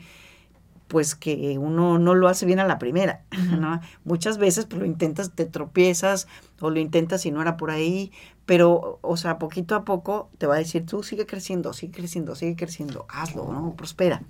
pues 0.88 1.14
que 1.14 1.58
uno 1.58 1.98
no 1.98 2.14
lo 2.14 2.28
hace 2.28 2.44
bien 2.46 2.60
a 2.60 2.66
la 2.66 2.78
primera, 2.78 3.22
¿no? 3.58 3.80
Muchas 4.04 4.38
veces 4.38 4.66
pues, 4.66 4.80
lo 4.80 4.86
intentas, 4.86 5.32
te 5.32 5.46
tropiezas 5.46 6.28
o 6.60 6.70
lo 6.70 6.80
intentas 6.80 7.24
y 7.24 7.30
no 7.30 7.40
era 7.40 7.56
por 7.56 7.70
ahí, 7.70 8.12
pero, 8.44 8.98
o 9.02 9.16
sea, 9.16 9.38
poquito 9.38 9.74
a 9.74 9.84
poco 9.84 10.28
te 10.38 10.46
va 10.46 10.56
a 10.56 10.58
decir, 10.58 10.84
tú 10.84 11.02
sigue 11.02 11.26
creciendo, 11.26 11.72
sigue 11.72 11.92
creciendo, 11.92 12.34
sigue 12.34 12.56
creciendo, 12.56 13.06
hazlo, 13.08 13.50
¿no? 13.50 13.74
Prospera. 13.74 14.22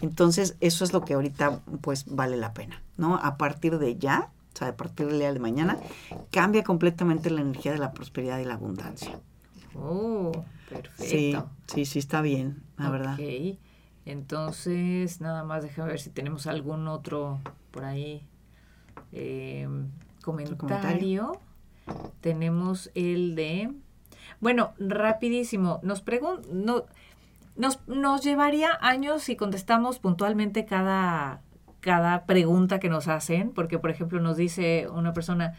Entonces, 0.00 0.56
eso 0.60 0.84
es 0.84 0.92
lo 0.92 1.00
que 1.00 1.14
ahorita, 1.14 1.60
pues, 1.80 2.04
vale 2.06 2.36
la 2.36 2.54
pena, 2.54 2.82
¿no? 2.96 3.16
A 3.16 3.36
partir 3.36 3.78
de 3.78 3.96
ya, 3.96 4.30
o 4.54 4.58
sea, 4.58 4.68
a 4.68 4.76
partir 4.76 5.06
del 5.06 5.18
día 5.18 5.32
de 5.32 5.40
mañana, 5.40 5.78
cambia 6.30 6.62
completamente 6.62 7.30
la 7.30 7.40
energía 7.40 7.72
de 7.72 7.78
la 7.78 7.92
prosperidad 7.92 8.38
y 8.38 8.44
la 8.44 8.54
abundancia. 8.54 9.18
Oh, 9.74 10.32
perfecto. 10.68 11.04
Sí, 11.04 11.36
sí, 11.66 11.84
sí 11.84 11.98
está 11.98 12.20
bien, 12.20 12.62
la 12.78 12.90
verdad. 12.90 13.18
Entonces, 14.06 15.20
nada 15.20 15.42
más 15.42 15.64
déjame 15.64 15.90
ver 15.90 16.00
si 16.00 16.10
tenemos 16.10 16.46
algún 16.46 16.86
otro 16.86 17.40
por 17.72 17.84
ahí 17.84 18.24
eh, 19.12 19.68
comentario. 20.22 21.40
Tenemos 22.20 22.90
el 22.94 23.34
de... 23.34 23.72
Bueno, 24.40 24.74
rapidísimo. 24.78 25.80
Nos 25.82 26.02
pregun 26.02 26.40
no, 26.52 26.84
nos, 27.56 27.80
nos 27.88 28.22
llevaría 28.22 28.78
años 28.80 29.24
si 29.24 29.34
contestamos 29.34 29.98
puntualmente 29.98 30.64
cada, 30.66 31.40
cada 31.80 32.26
pregunta 32.26 32.78
que 32.78 32.88
nos 32.88 33.08
hacen, 33.08 33.50
porque 33.50 33.80
por 33.80 33.90
ejemplo 33.90 34.20
nos 34.20 34.36
dice 34.36 34.88
una 34.88 35.14
persona, 35.14 35.54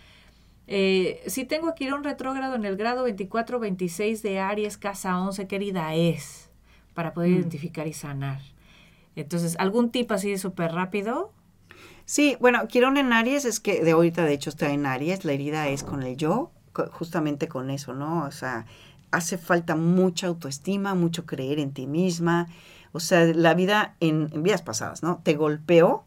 eh, 0.67 1.21
si 1.27 1.43
tengo 1.43 1.67
aquí 1.67 1.89
un 1.91 2.05
retrógrado 2.05 2.55
en 2.55 2.63
el 2.63 2.77
grado 2.77 3.05
24-26 3.07 4.21
de 4.21 4.39
Aries, 4.39 4.77
casa 4.77 5.19
11, 5.19 5.47
querida 5.47 5.93
es 5.95 6.46
para 6.97 7.13
poder 7.13 7.29
mm. 7.29 7.35
identificar 7.35 7.85
y 7.85 7.93
sanar. 7.93 8.41
Entonces, 9.15 9.55
¿algún 9.59 9.91
tip 9.91 10.11
así 10.11 10.35
súper 10.39 10.71
rápido? 10.71 11.31
Sí, 12.05 12.35
bueno, 12.39 12.67
Quirón 12.67 12.97
en 12.97 13.13
Aries 13.13 13.45
es 13.45 13.59
que 13.59 13.83
de 13.83 13.91
ahorita 13.91 14.25
de 14.25 14.33
hecho 14.33 14.49
está 14.49 14.71
en 14.71 14.87
Aries, 14.87 15.23
la 15.23 15.33
herida 15.33 15.67
es 15.67 15.83
con 15.83 16.01
el 16.01 16.17
yo, 16.17 16.49
justamente 16.89 17.47
con 17.47 17.69
eso, 17.69 17.93
¿no? 17.93 18.25
O 18.25 18.31
sea, 18.31 18.65
hace 19.11 19.37
falta 19.37 19.75
mucha 19.75 20.25
autoestima, 20.25 20.95
mucho 20.95 21.27
creer 21.27 21.59
en 21.59 21.71
ti 21.71 21.85
misma. 21.85 22.47
O 22.93 22.99
sea, 22.99 23.25
la 23.25 23.53
vida 23.53 23.95
en, 23.99 24.29
en 24.33 24.41
vidas 24.41 24.63
pasadas, 24.63 25.03
¿no? 25.03 25.21
Te 25.23 25.35
golpeó 25.35 26.03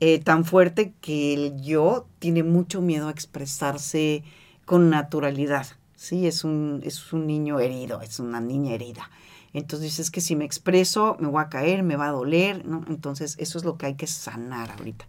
eh, 0.00 0.18
tan 0.20 0.46
fuerte 0.46 0.94
que 1.02 1.34
el 1.34 1.60
yo 1.60 2.06
tiene 2.20 2.42
mucho 2.42 2.80
miedo 2.80 3.08
a 3.08 3.10
expresarse 3.10 4.24
con 4.64 4.88
naturalidad. 4.88 5.66
Sí, 5.94 6.26
es 6.26 6.42
un, 6.42 6.80
es 6.84 7.12
un 7.12 7.26
niño 7.26 7.60
herido, 7.60 8.00
es 8.00 8.18
una 8.18 8.40
niña 8.40 8.72
herida. 8.72 9.10
Entonces 9.56 9.84
dices 9.84 10.10
que 10.10 10.20
si 10.20 10.36
me 10.36 10.44
expreso 10.44 11.16
me 11.18 11.28
voy 11.28 11.42
a 11.42 11.48
caer, 11.48 11.82
me 11.82 11.96
va 11.96 12.08
a 12.08 12.12
doler, 12.12 12.66
¿no? 12.66 12.84
Entonces 12.88 13.36
eso 13.38 13.56
es 13.56 13.64
lo 13.64 13.78
que 13.78 13.86
hay 13.86 13.94
que 13.94 14.06
sanar 14.06 14.70
ahorita. 14.70 15.06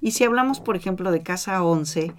Y 0.00 0.10
si 0.10 0.24
hablamos, 0.24 0.58
por 0.58 0.74
ejemplo, 0.74 1.12
de 1.12 1.22
casa 1.22 1.62
11, 1.62 2.12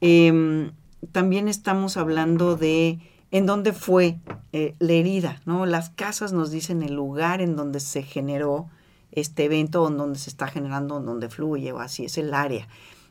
em, 0.00 0.70
también 1.10 1.48
estamos 1.48 1.96
hablando 1.96 2.56
de 2.56 3.00
en 3.32 3.44
dónde 3.44 3.72
fue 3.72 4.20
eh, 4.52 4.76
la 4.78 4.92
herida, 4.92 5.40
¿no? 5.46 5.66
Las 5.66 5.90
casas 5.90 6.32
nos 6.32 6.52
dicen 6.52 6.80
el 6.80 6.94
lugar 6.94 7.40
en 7.40 7.56
donde 7.56 7.80
se 7.80 8.04
generó 8.04 8.68
este 9.10 9.46
evento, 9.46 9.88
en 9.88 9.96
donde 9.96 10.16
se 10.16 10.30
está 10.30 10.46
generando, 10.46 10.98
en 10.98 11.06
donde 11.06 11.28
fluye 11.28 11.72
o 11.72 11.80
así, 11.80 12.04
es 12.04 12.18
el 12.18 12.32
área. 12.34 12.68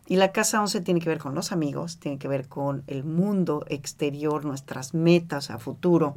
Y 0.08 0.16
la 0.16 0.32
casa 0.32 0.62
11 0.62 0.80
tiene 0.82 1.02
que 1.02 1.10
ver 1.10 1.20
con 1.20 1.36
los 1.36 1.52
amigos, 1.52 1.98
tiene 1.98 2.18
que 2.18 2.30
ver 2.30 2.48
con 2.48 2.84
el 2.88 3.04
mundo 3.04 3.66
exterior, 3.68 4.46
nuestras 4.46 4.94
metas 4.94 5.52
a 5.52 5.60
futuro 5.60 6.16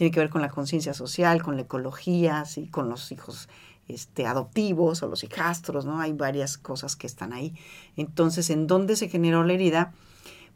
tiene 0.00 0.12
que 0.12 0.20
ver 0.20 0.30
con 0.30 0.40
la 0.40 0.48
conciencia 0.48 0.94
social, 0.94 1.42
con 1.42 1.56
la 1.56 1.62
ecología, 1.62 2.46
¿sí? 2.46 2.68
con 2.68 2.88
los 2.88 3.12
hijos 3.12 3.50
este, 3.86 4.24
adoptivos 4.24 5.02
o 5.02 5.08
los 5.08 5.24
hijastros, 5.24 5.84
¿no? 5.84 6.00
Hay 6.00 6.14
varias 6.14 6.56
cosas 6.56 6.96
que 6.96 7.06
están 7.06 7.34
ahí. 7.34 7.54
Entonces, 7.98 8.48
¿en 8.48 8.66
dónde 8.66 8.96
se 8.96 9.10
generó 9.10 9.44
la 9.44 9.52
herida? 9.52 9.92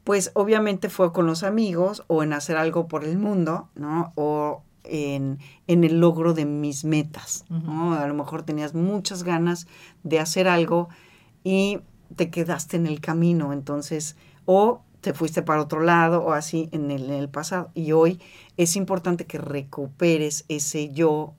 Pues 0.02 0.30
obviamente 0.32 0.88
fue 0.88 1.12
con 1.12 1.26
los 1.26 1.42
amigos 1.42 2.04
o 2.06 2.22
en 2.22 2.32
hacer 2.32 2.56
algo 2.56 2.88
por 2.88 3.04
el 3.04 3.18
mundo, 3.18 3.68
¿no? 3.74 4.14
O 4.14 4.62
en, 4.84 5.40
el 5.66 6.00
logro 6.00 6.32
de 6.32 6.46
mis 6.46 6.86
metas, 6.86 7.44
¿no? 7.50 7.92
A 7.92 8.06
lo 8.06 8.14
mejor 8.14 8.44
tenías 8.44 8.72
muchas 8.72 9.24
ganas 9.24 9.66
de 10.04 10.20
hacer 10.20 10.48
algo 10.48 10.88
y 11.42 11.80
te 12.16 12.30
quedaste 12.30 12.78
en 12.78 12.86
el 12.86 13.02
camino, 13.02 13.52
entonces, 13.52 14.16
o 14.46 14.80
te 15.04 15.12
fuiste 15.12 15.42
para 15.42 15.60
otro 15.60 15.82
lado 15.82 16.24
o 16.24 16.32
así 16.32 16.70
en 16.72 16.90
el, 16.90 17.28
pasado. 17.28 17.70
Y 17.74 17.92
hoy 17.92 18.20
es 18.56 18.74
importante 18.74 19.26
que 19.26 19.36
recuperes 19.36 20.46
ese 20.48 20.92
yo 20.92 21.34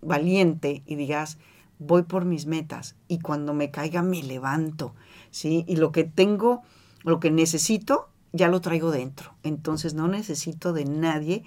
valiente 0.00 0.84
y 0.86 0.94
digas, 0.94 1.38
voy 1.80 2.04
por 2.04 2.24
mis 2.24 2.46
metas 2.46 2.94
y 3.08 3.18
cuando 3.18 3.52
me 3.52 3.72
caiga 3.72 4.02
me 4.02 4.22
levanto, 4.22 4.94
¿sí? 5.32 5.64
Y 5.66 5.74
lo 5.74 5.90
que 5.90 6.04
tengo, 6.04 6.62
lo 7.02 7.18
que 7.18 7.32
necesito, 7.32 8.10
ya 8.32 8.46
lo 8.46 8.60
traigo 8.60 8.92
dentro. 8.92 9.34
Entonces 9.42 9.94
no 9.94 10.06
necesito 10.06 10.72
de 10.72 10.84
nadie 10.84 11.44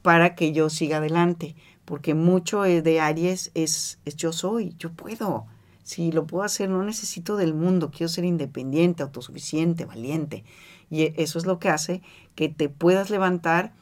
para 0.00 0.34
que 0.34 0.52
yo 0.52 0.70
siga 0.70 0.96
adelante, 0.96 1.56
porque 1.84 2.14
mucho 2.14 2.62
de 2.62 3.00
Aries 3.00 3.50
es, 3.52 3.98
es 4.06 4.16
yo 4.16 4.32
soy, 4.32 4.74
yo 4.78 4.92
puedo. 4.92 5.46
Si 5.90 6.12
lo 6.12 6.24
puedo 6.24 6.44
hacer, 6.44 6.68
no 6.68 6.84
necesito 6.84 7.36
del 7.36 7.52
mundo, 7.52 7.90
quiero 7.90 8.08
ser 8.08 8.24
independiente, 8.24 9.02
autosuficiente, 9.02 9.86
valiente. 9.86 10.44
Y 10.88 11.02
e, 11.02 11.14
eso 11.16 11.36
es 11.36 11.46
lo 11.46 11.58
que 11.58 11.68
hace 11.68 12.00
que 12.36 12.48
te 12.48 12.68
puedas 12.68 13.10
levantar 13.10 13.72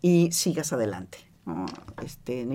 y 0.00 0.30
sigas 0.30 0.72
adelante. 0.72 1.18
Este, 2.04 2.46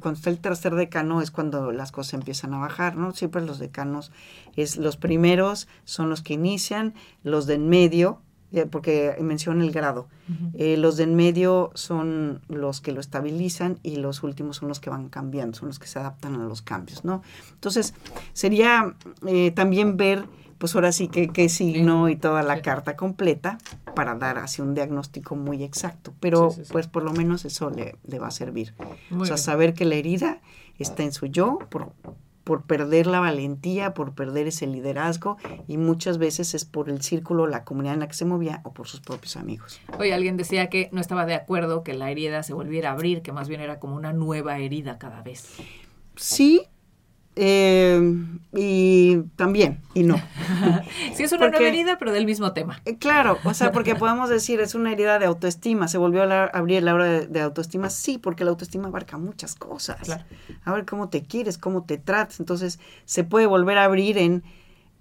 cuando 0.00 0.18
está 0.18 0.28
el 0.28 0.38
tercer 0.40 0.74
decano 0.74 1.22
es 1.22 1.30
cuando 1.30 1.72
las 1.72 1.92
cosas 1.92 2.12
empiezan 2.12 2.52
a 2.52 2.58
bajar, 2.58 2.96
¿no? 2.96 3.12
Siempre 3.12 3.40
los 3.40 3.58
decanos 3.58 4.12
es 4.54 4.76
los 4.76 4.98
primeros 4.98 5.66
son 5.84 6.10
los 6.10 6.20
que 6.20 6.34
inician, 6.34 6.92
los 7.22 7.46
de 7.46 7.54
en 7.54 7.70
medio, 7.70 8.20
porque 8.70 9.16
menciona 9.20 9.62
el 9.62 9.72
grado. 9.72 10.08
Eh, 10.54 10.76
los 10.76 10.96
de 10.96 11.04
en 11.04 11.14
medio 11.16 11.70
son 11.74 12.40
los 12.48 12.80
que 12.80 12.92
lo 12.92 13.00
estabilizan 13.00 13.78
y 13.82 13.96
los 13.96 14.22
últimos 14.22 14.56
son 14.56 14.68
los 14.68 14.80
que 14.80 14.90
van 14.90 15.08
cambiando, 15.08 15.56
son 15.56 15.68
los 15.68 15.78
que 15.78 15.86
se 15.86 15.98
adaptan 15.98 16.34
a 16.34 16.44
los 16.44 16.62
cambios, 16.62 17.04
¿no? 17.04 17.22
Entonces, 17.52 17.94
sería 18.32 18.94
eh, 19.26 19.50
también 19.52 19.96
ver, 19.96 20.24
pues 20.58 20.74
ahora 20.74 20.92
sí 20.92 21.08
que 21.08 21.28
qué 21.28 21.48
signo 21.48 22.08
y 22.08 22.16
toda 22.16 22.42
la 22.42 22.60
carta 22.60 22.96
completa 22.96 23.58
para 23.94 24.14
dar 24.14 24.38
así 24.38 24.60
un 24.60 24.74
diagnóstico 24.74 25.34
muy 25.34 25.62
exacto, 25.62 26.14
pero 26.20 26.54
pues 26.70 26.86
por 26.86 27.02
lo 27.02 27.12
menos 27.12 27.44
eso 27.44 27.70
le, 27.70 27.96
le 28.06 28.18
va 28.18 28.28
a 28.28 28.32
servir. 28.32 28.74
o 29.16 29.24
sea, 29.24 29.36
saber 29.36 29.74
que 29.74 29.84
la 29.84 29.94
herida 29.94 30.40
está 30.78 31.02
en 31.02 31.12
su 31.12 31.26
yo, 31.26 31.58
por, 31.70 31.92
por 32.48 32.62
perder 32.62 33.06
la 33.06 33.20
valentía, 33.20 33.92
por 33.92 34.14
perder 34.14 34.46
ese 34.46 34.66
liderazgo 34.66 35.36
y 35.66 35.76
muchas 35.76 36.16
veces 36.16 36.54
es 36.54 36.64
por 36.64 36.88
el 36.88 37.02
círculo, 37.02 37.46
la 37.46 37.62
comunidad 37.62 37.92
en 37.92 38.00
la 38.00 38.08
que 38.08 38.14
se 38.14 38.24
movía 38.24 38.62
o 38.64 38.72
por 38.72 38.88
sus 38.88 39.00
propios 39.00 39.36
amigos. 39.36 39.82
Hoy 39.98 40.12
alguien 40.12 40.38
decía 40.38 40.70
que 40.70 40.88
no 40.90 41.02
estaba 41.02 41.26
de 41.26 41.34
acuerdo 41.34 41.84
que 41.84 41.92
la 41.92 42.10
herida 42.10 42.42
se 42.42 42.54
volviera 42.54 42.88
a 42.88 42.92
abrir, 42.94 43.20
que 43.20 43.32
más 43.32 43.50
bien 43.50 43.60
era 43.60 43.78
como 43.78 43.96
una 43.96 44.14
nueva 44.14 44.58
herida 44.60 44.96
cada 44.96 45.20
vez. 45.20 45.58
Sí, 46.16 46.62
Eh, 47.40 48.00
y 48.52 49.18
también, 49.36 49.80
y 49.94 50.02
no. 50.02 50.16
sí, 51.14 51.22
es 51.22 51.30
una 51.30 51.50
nueva 51.50 51.68
herida, 51.68 51.96
pero 51.96 52.10
del 52.10 52.26
mismo 52.26 52.52
tema. 52.52 52.80
Eh, 52.84 52.96
claro, 52.96 53.38
o 53.44 53.54
sea, 53.54 53.70
porque 53.70 53.94
podemos 53.94 54.28
decir, 54.28 54.58
es 54.60 54.74
una 54.74 54.90
herida 54.90 55.20
de 55.20 55.26
autoestima. 55.26 55.86
¿Se 55.86 55.98
volvió 55.98 56.24
a 56.24 56.46
abrir 56.46 56.82
la 56.82 56.94
hora 56.94 57.20
de, 57.20 57.40
autoestima? 57.40 57.90
Sí, 57.90 58.18
porque 58.18 58.44
la 58.44 58.50
autoestima 58.50 58.88
abarca 58.88 59.18
muchas 59.18 59.54
cosas. 59.54 60.00
Claro. 60.00 60.24
A 60.64 60.72
ver 60.72 60.84
cómo 60.84 61.10
te 61.10 61.22
quieres, 61.22 61.58
cómo 61.58 61.84
te 61.84 61.96
tratas. 61.96 62.40
Entonces, 62.40 62.80
se 63.04 63.22
puede 63.22 63.46
volver 63.46 63.78
a 63.78 63.84
abrir 63.84 64.18
en, 64.18 64.42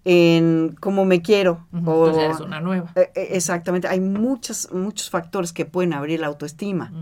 en 0.06 0.76
cómo 0.80 1.04
me 1.06 1.24
quiero. 1.24 1.66
o, 1.74 2.08
Entonces 2.08 2.36
es 2.36 2.40
una 2.42 2.62
nueva. 2.62 2.92
Eh, 2.96 3.10
exactamente. 3.32 3.88
Hay 3.88 4.00
muchos, 4.00 4.72
muchos 4.72 5.10
factores 5.10 5.54
que 5.54 5.66
pueden 5.66 5.94
abrir 5.94 6.20
la 6.20 6.28
autoestima. 6.28 6.94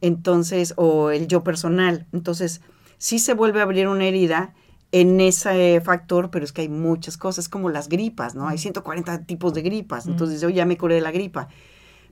Entonces, 0.00 0.74
o 0.76 1.10
el 1.10 1.26
yo 1.26 1.42
personal. 1.42 2.06
Entonces, 2.12 2.60
sí 2.98 3.18
se 3.18 3.34
vuelve 3.34 3.58
a 3.58 3.64
abrir 3.64 3.88
una 3.88 4.04
herida 4.04 4.54
en 4.92 5.20
ese 5.20 5.80
factor, 5.84 6.30
pero 6.30 6.44
es 6.44 6.52
que 6.52 6.62
hay 6.62 6.68
muchas 6.68 7.16
cosas, 7.16 7.48
como 7.48 7.68
las 7.70 7.88
gripas, 7.88 8.34
¿no? 8.34 8.48
Hay 8.48 8.58
140 8.58 9.24
tipos 9.24 9.52
de 9.54 9.62
gripas, 9.62 10.06
entonces 10.06 10.40
yo 10.40 10.48
ya 10.48 10.64
me 10.64 10.78
curé 10.78 10.94
de 10.94 11.00
la 11.00 11.10
gripa, 11.10 11.48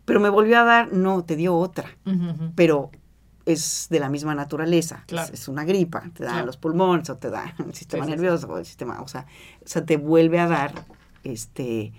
pero 0.05 0.21
me 0.21 0.29
volvió 0.29 0.59
a 0.59 0.65
dar, 0.65 0.93
no, 0.93 1.25
te 1.25 1.37
dio 1.37 1.57
otra, 1.57 1.97
pero 2.55 2.91
es 3.47 3.87
de 3.91 4.01
la 4.01 4.11
misma 4.11 4.35
naturaleza, 4.35 5.05
es, 5.33 5.49
una 5.49 5.65
gripa, 5.65 6.11
te 6.12 6.25
da 6.25 6.43
los 6.45 6.57
pulmones 6.57 7.09
o 7.11 7.17
te 7.17 7.31
da 7.31 7.55
el 7.67 7.75
sistema 7.75 8.05
nervioso 8.05 8.47
o 8.49 8.59
el 8.59 8.67
sistema, 8.67 9.01
o 9.01 9.09
sea, 9.09 9.27
o 9.65 9.69
sea, 9.69 9.85
te 9.85 9.97
vuelve 9.97 10.39
a 10.39 10.47
dar 10.47 10.73
este 11.25 11.93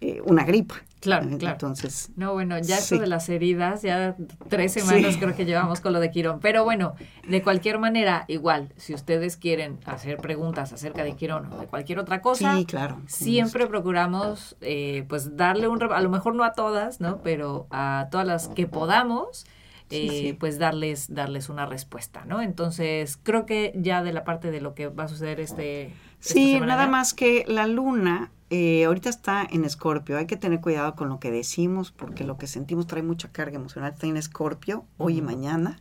eh, 0.00 0.22
una 0.24 0.44
gripa. 0.44 0.76
Claro, 1.00 1.28
claro. 1.38 1.54
Entonces. 1.54 2.10
No, 2.16 2.34
bueno, 2.34 2.58
ya 2.58 2.78
eso 2.78 2.98
de 2.98 3.06
las 3.06 3.28
heridas, 3.30 3.82
ya 3.82 4.16
tres 4.48 4.72
semanas 4.72 5.16
creo 5.18 5.34
que 5.34 5.46
llevamos 5.46 5.80
con 5.80 5.94
lo 5.94 6.00
de 6.00 6.10
Quirón. 6.10 6.40
Pero 6.40 6.64
bueno, 6.64 6.94
de 7.26 7.42
cualquier 7.42 7.78
manera, 7.78 8.24
igual, 8.28 8.72
si 8.76 8.92
ustedes 8.92 9.36
quieren 9.38 9.78
hacer 9.86 10.18
preguntas 10.18 10.72
acerca 10.72 11.02
de 11.02 11.16
Quirón 11.16 11.50
o 11.52 11.58
de 11.58 11.66
cualquier 11.66 11.98
otra 11.98 12.20
cosa, 12.20 12.56
sí, 12.56 12.66
claro. 12.66 13.00
siempre 13.06 13.66
procuramos, 13.66 14.56
eh, 14.60 15.04
pues, 15.08 15.36
darle 15.36 15.68
un. 15.68 15.82
A 15.82 16.00
lo 16.00 16.10
mejor 16.10 16.34
no 16.34 16.44
a 16.44 16.52
todas, 16.52 17.00
¿no? 17.00 17.22
Pero 17.22 17.66
a 17.70 18.08
todas 18.10 18.26
las 18.26 18.48
que 18.48 18.66
podamos. 18.66 19.46
Eh, 19.92 20.36
pues 20.38 20.60
darles 20.60 21.12
darles 21.12 21.48
una 21.48 21.66
respuesta, 21.66 22.24
¿no? 22.24 22.42
Entonces, 22.42 23.18
creo 23.20 23.44
que 23.44 23.72
ya 23.74 24.04
de 24.04 24.12
la 24.12 24.22
parte 24.22 24.52
de 24.52 24.60
lo 24.60 24.72
que 24.72 24.86
va 24.86 25.04
a 25.04 25.08
suceder 25.08 25.40
este... 25.40 25.92
Sí, 26.20 26.60
nada 26.60 26.86
más 26.86 27.12
que 27.12 27.44
la 27.48 27.66
luna 27.66 28.30
eh, 28.50 28.84
ahorita 28.84 29.08
está 29.08 29.46
en 29.48 29.64
Escorpio. 29.64 30.18
Hay 30.18 30.26
que 30.26 30.36
tener 30.36 30.60
cuidado 30.60 30.96
con 30.96 31.08
lo 31.08 31.20
que 31.20 31.30
decimos 31.30 31.92
porque 31.92 32.24
lo 32.24 32.36
que 32.36 32.48
sentimos 32.48 32.88
trae 32.88 33.04
mucha 33.04 33.30
carga 33.30 33.54
emocional. 33.56 33.92
Está 33.92 34.08
en 34.08 34.16
Escorpio 34.16 34.84
hoy 34.98 35.18
y 35.18 35.22
mañana. 35.22 35.80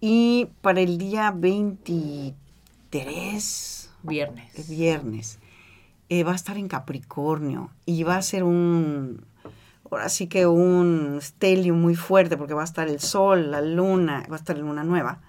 Y 0.00 0.48
para 0.62 0.80
el 0.80 0.96
día 0.96 1.30
23, 1.30 3.90
viernes, 4.02 4.68
viernes 4.68 5.38
eh, 6.08 6.24
va 6.24 6.32
a 6.32 6.36
estar 6.36 6.56
en 6.56 6.68
Capricornio 6.68 7.70
y 7.84 8.02
va 8.02 8.16
a 8.16 8.22
ser 8.22 8.44
un, 8.44 9.26
ahora 9.90 10.08
sí 10.08 10.26
que 10.26 10.46
un 10.46 11.18
estelio 11.18 11.74
muy 11.74 11.94
fuerte 11.94 12.38
porque 12.38 12.54
va 12.54 12.62
a 12.62 12.64
estar 12.64 12.88
el 12.88 12.98
Sol, 12.98 13.50
la 13.50 13.60
Luna, 13.60 14.24
va 14.28 14.36
a 14.36 14.38
estar 14.38 14.56
la 14.56 14.64
Luna 14.64 14.84
nueva. 14.84 15.20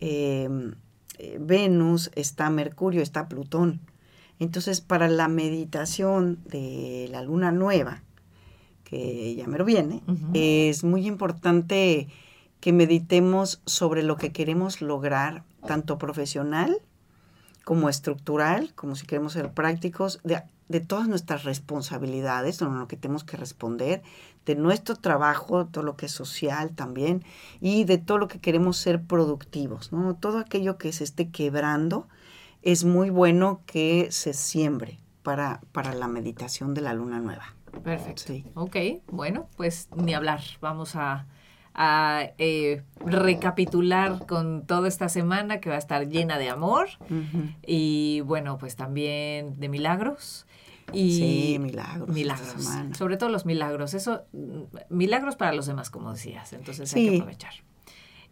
Eh, 0.00 0.50
Venus, 1.40 2.10
está 2.14 2.50
Mercurio, 2.50 3.00
está 3.02 3.26
Plutón. 3.26 3.80
Entonces, 4.38 4.80
para 4.80 5.08
la 5.08 5.28
meditación 5.28 6.38
de 6.44 7.08
la 7.10 7.22
luna 7.22 7.52
nueva, 7.52 8.02
que 8.84 9.34
ya 9.34 9.46
me 9.46 9.58
lo 9.58 9.64
viene, 9.64 10.02
es 10.34 10.84
muy 10.84 11.06
importante 11.06 12.08
que 12.60 12.72
meditemos 12.72 13.60
sobre 13.66 14.02
lo 14.02 14.16
que 14.16 14.32
queremos 14.32 14.80
lograr, 14.80 15.44
tanto 15.66 15.98
profesional 15.98 16.80
como 17.64 17.88
estructural, 17.88 18.72
como 18.74 18.94
si 18.94 19.06
queremos 19.06 19.32
ser 19.32 19.50
prácticos, 19.52 20.20
de, 20.22 20.80
todas 20.80 21.08
nuestras 21.08 21.42
responsabilidades, 21.42 22.60
de 22.60 22.66
lo 22.66 22.86
que 22.86 22.96
tenemos 22.96 23.24
que 23.24 23.36
responder, 23.36 24.02
de 24.44 24.54
nuestro 24.54 24.94
trabajo, 24.94 25.66
todo 25.66 25.82
lo 25.82 25.96
que 25.96 26.06
es 26.06 26.12
social 26.12 26.76
también, 26.76 27.24
y 27.60 27.82
de 27.82 27.98
todo 27.98 28.18
lo 28.18 28.28
que 28.28 28.38
queremos 28.38 28.76
ser 28.76 29.02
productivos, 29.02 29.90
¿no? 29.90 30.14
Todo 30.14 30.38
aquello 30.38 30.78
que 30.78 30.92
se 30.92 31.02
esté 31.02 31.30
quebrando, 31.30 32.06
es 32.66 32.82
muy 32.82 33.10
bueno 33.10 33.62
que 33.64 34.08
se 34.10 34.32
siembre 34.32 34.98
para, 35.22 35.60
para 35.70 35.94
la 35.94 36.08
meditación 36.08 36.74
de 36.74 36.80
la 36.80 36.94
luna 36.94 37.20
nueva. 37.20 37.54
Perfecto. 37.84 38.32
Ok, 38.54 38.76
bueno, 39.06 39.48
pues 39.56 39.88
ni 39.94 40.14
hablar. 40.14 40.40
Vamos 40.60 40.96
a, 40.96 41.26
eh, 42.38 42.82
recapitular 43.04 44.26
con 44.26 44.66
toda 44.66 44.88
esta 44.88 45.08
semana 45.08 45.60
que 45.60 45.68
va 45.68 45.76
a 45.76 45.78
estar 45.78 46.08
llena 46.08 46.38
de 46.38 46.48
amor 46.48 46.88
y 47.64 48.22
bueno, 48.22 48.58
pues 48.58 48.74
también 48.74 49.60
de 49.60 49.68
milagros. 49.68 50.48
Y 50.92 51.18
sí, 51.18 51.58
milagros. 51.60 52.08
Milagros. 52.08 52.68
Sobre 52.96 53.16
todo 53.16 53.28
los 53.28 53.46
milagros. 53.46 53.94
Eso, 53.94 54.24
mm, 54.32 54.62
milagros 54.88 55.36
para 55.36 55.52
los 55.52 55.66
demás, 55.66 55.90
como 55.90 56.12
decías. 56.12 56.52
Entonces 56.52 56.92
hay 56.94 57.10
que 57.10 57.16
aprovechar. 57.16 57.54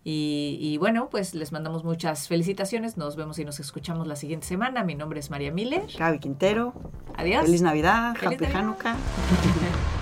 Y, 0.06 0.76
bueno, 0.78 1.08
pues 1.10 1.34
les 1.34 1.50
mandamos 1.50 1.82
muchas 1.82 2.28
felicitaciones. 2.28 2.98
Nos 2.98 3.16
vemos 3.16 3.38
y 3.38 3.44
nos 3.44 3.58
escuchamos 3.58 4.06
la 4.06 4.16
siguiente 4.16 4.46
semana. 4.46 4.84
Mi 4.84 4.94
nombre 4.94 5.18
es 5.18 5.30
María 5.30 5.50
Miller. 5.50 5.86
Gaby 5.98 6.18
Quintero. 6.18 6.74
Adiós. 7.16 7.46
Feliz 7.46 7.62
Navidad. 7.62 8.14
Feliz 8.14 8.40
Happy 8.42 8.52
Hanukkah. 8.54 8.96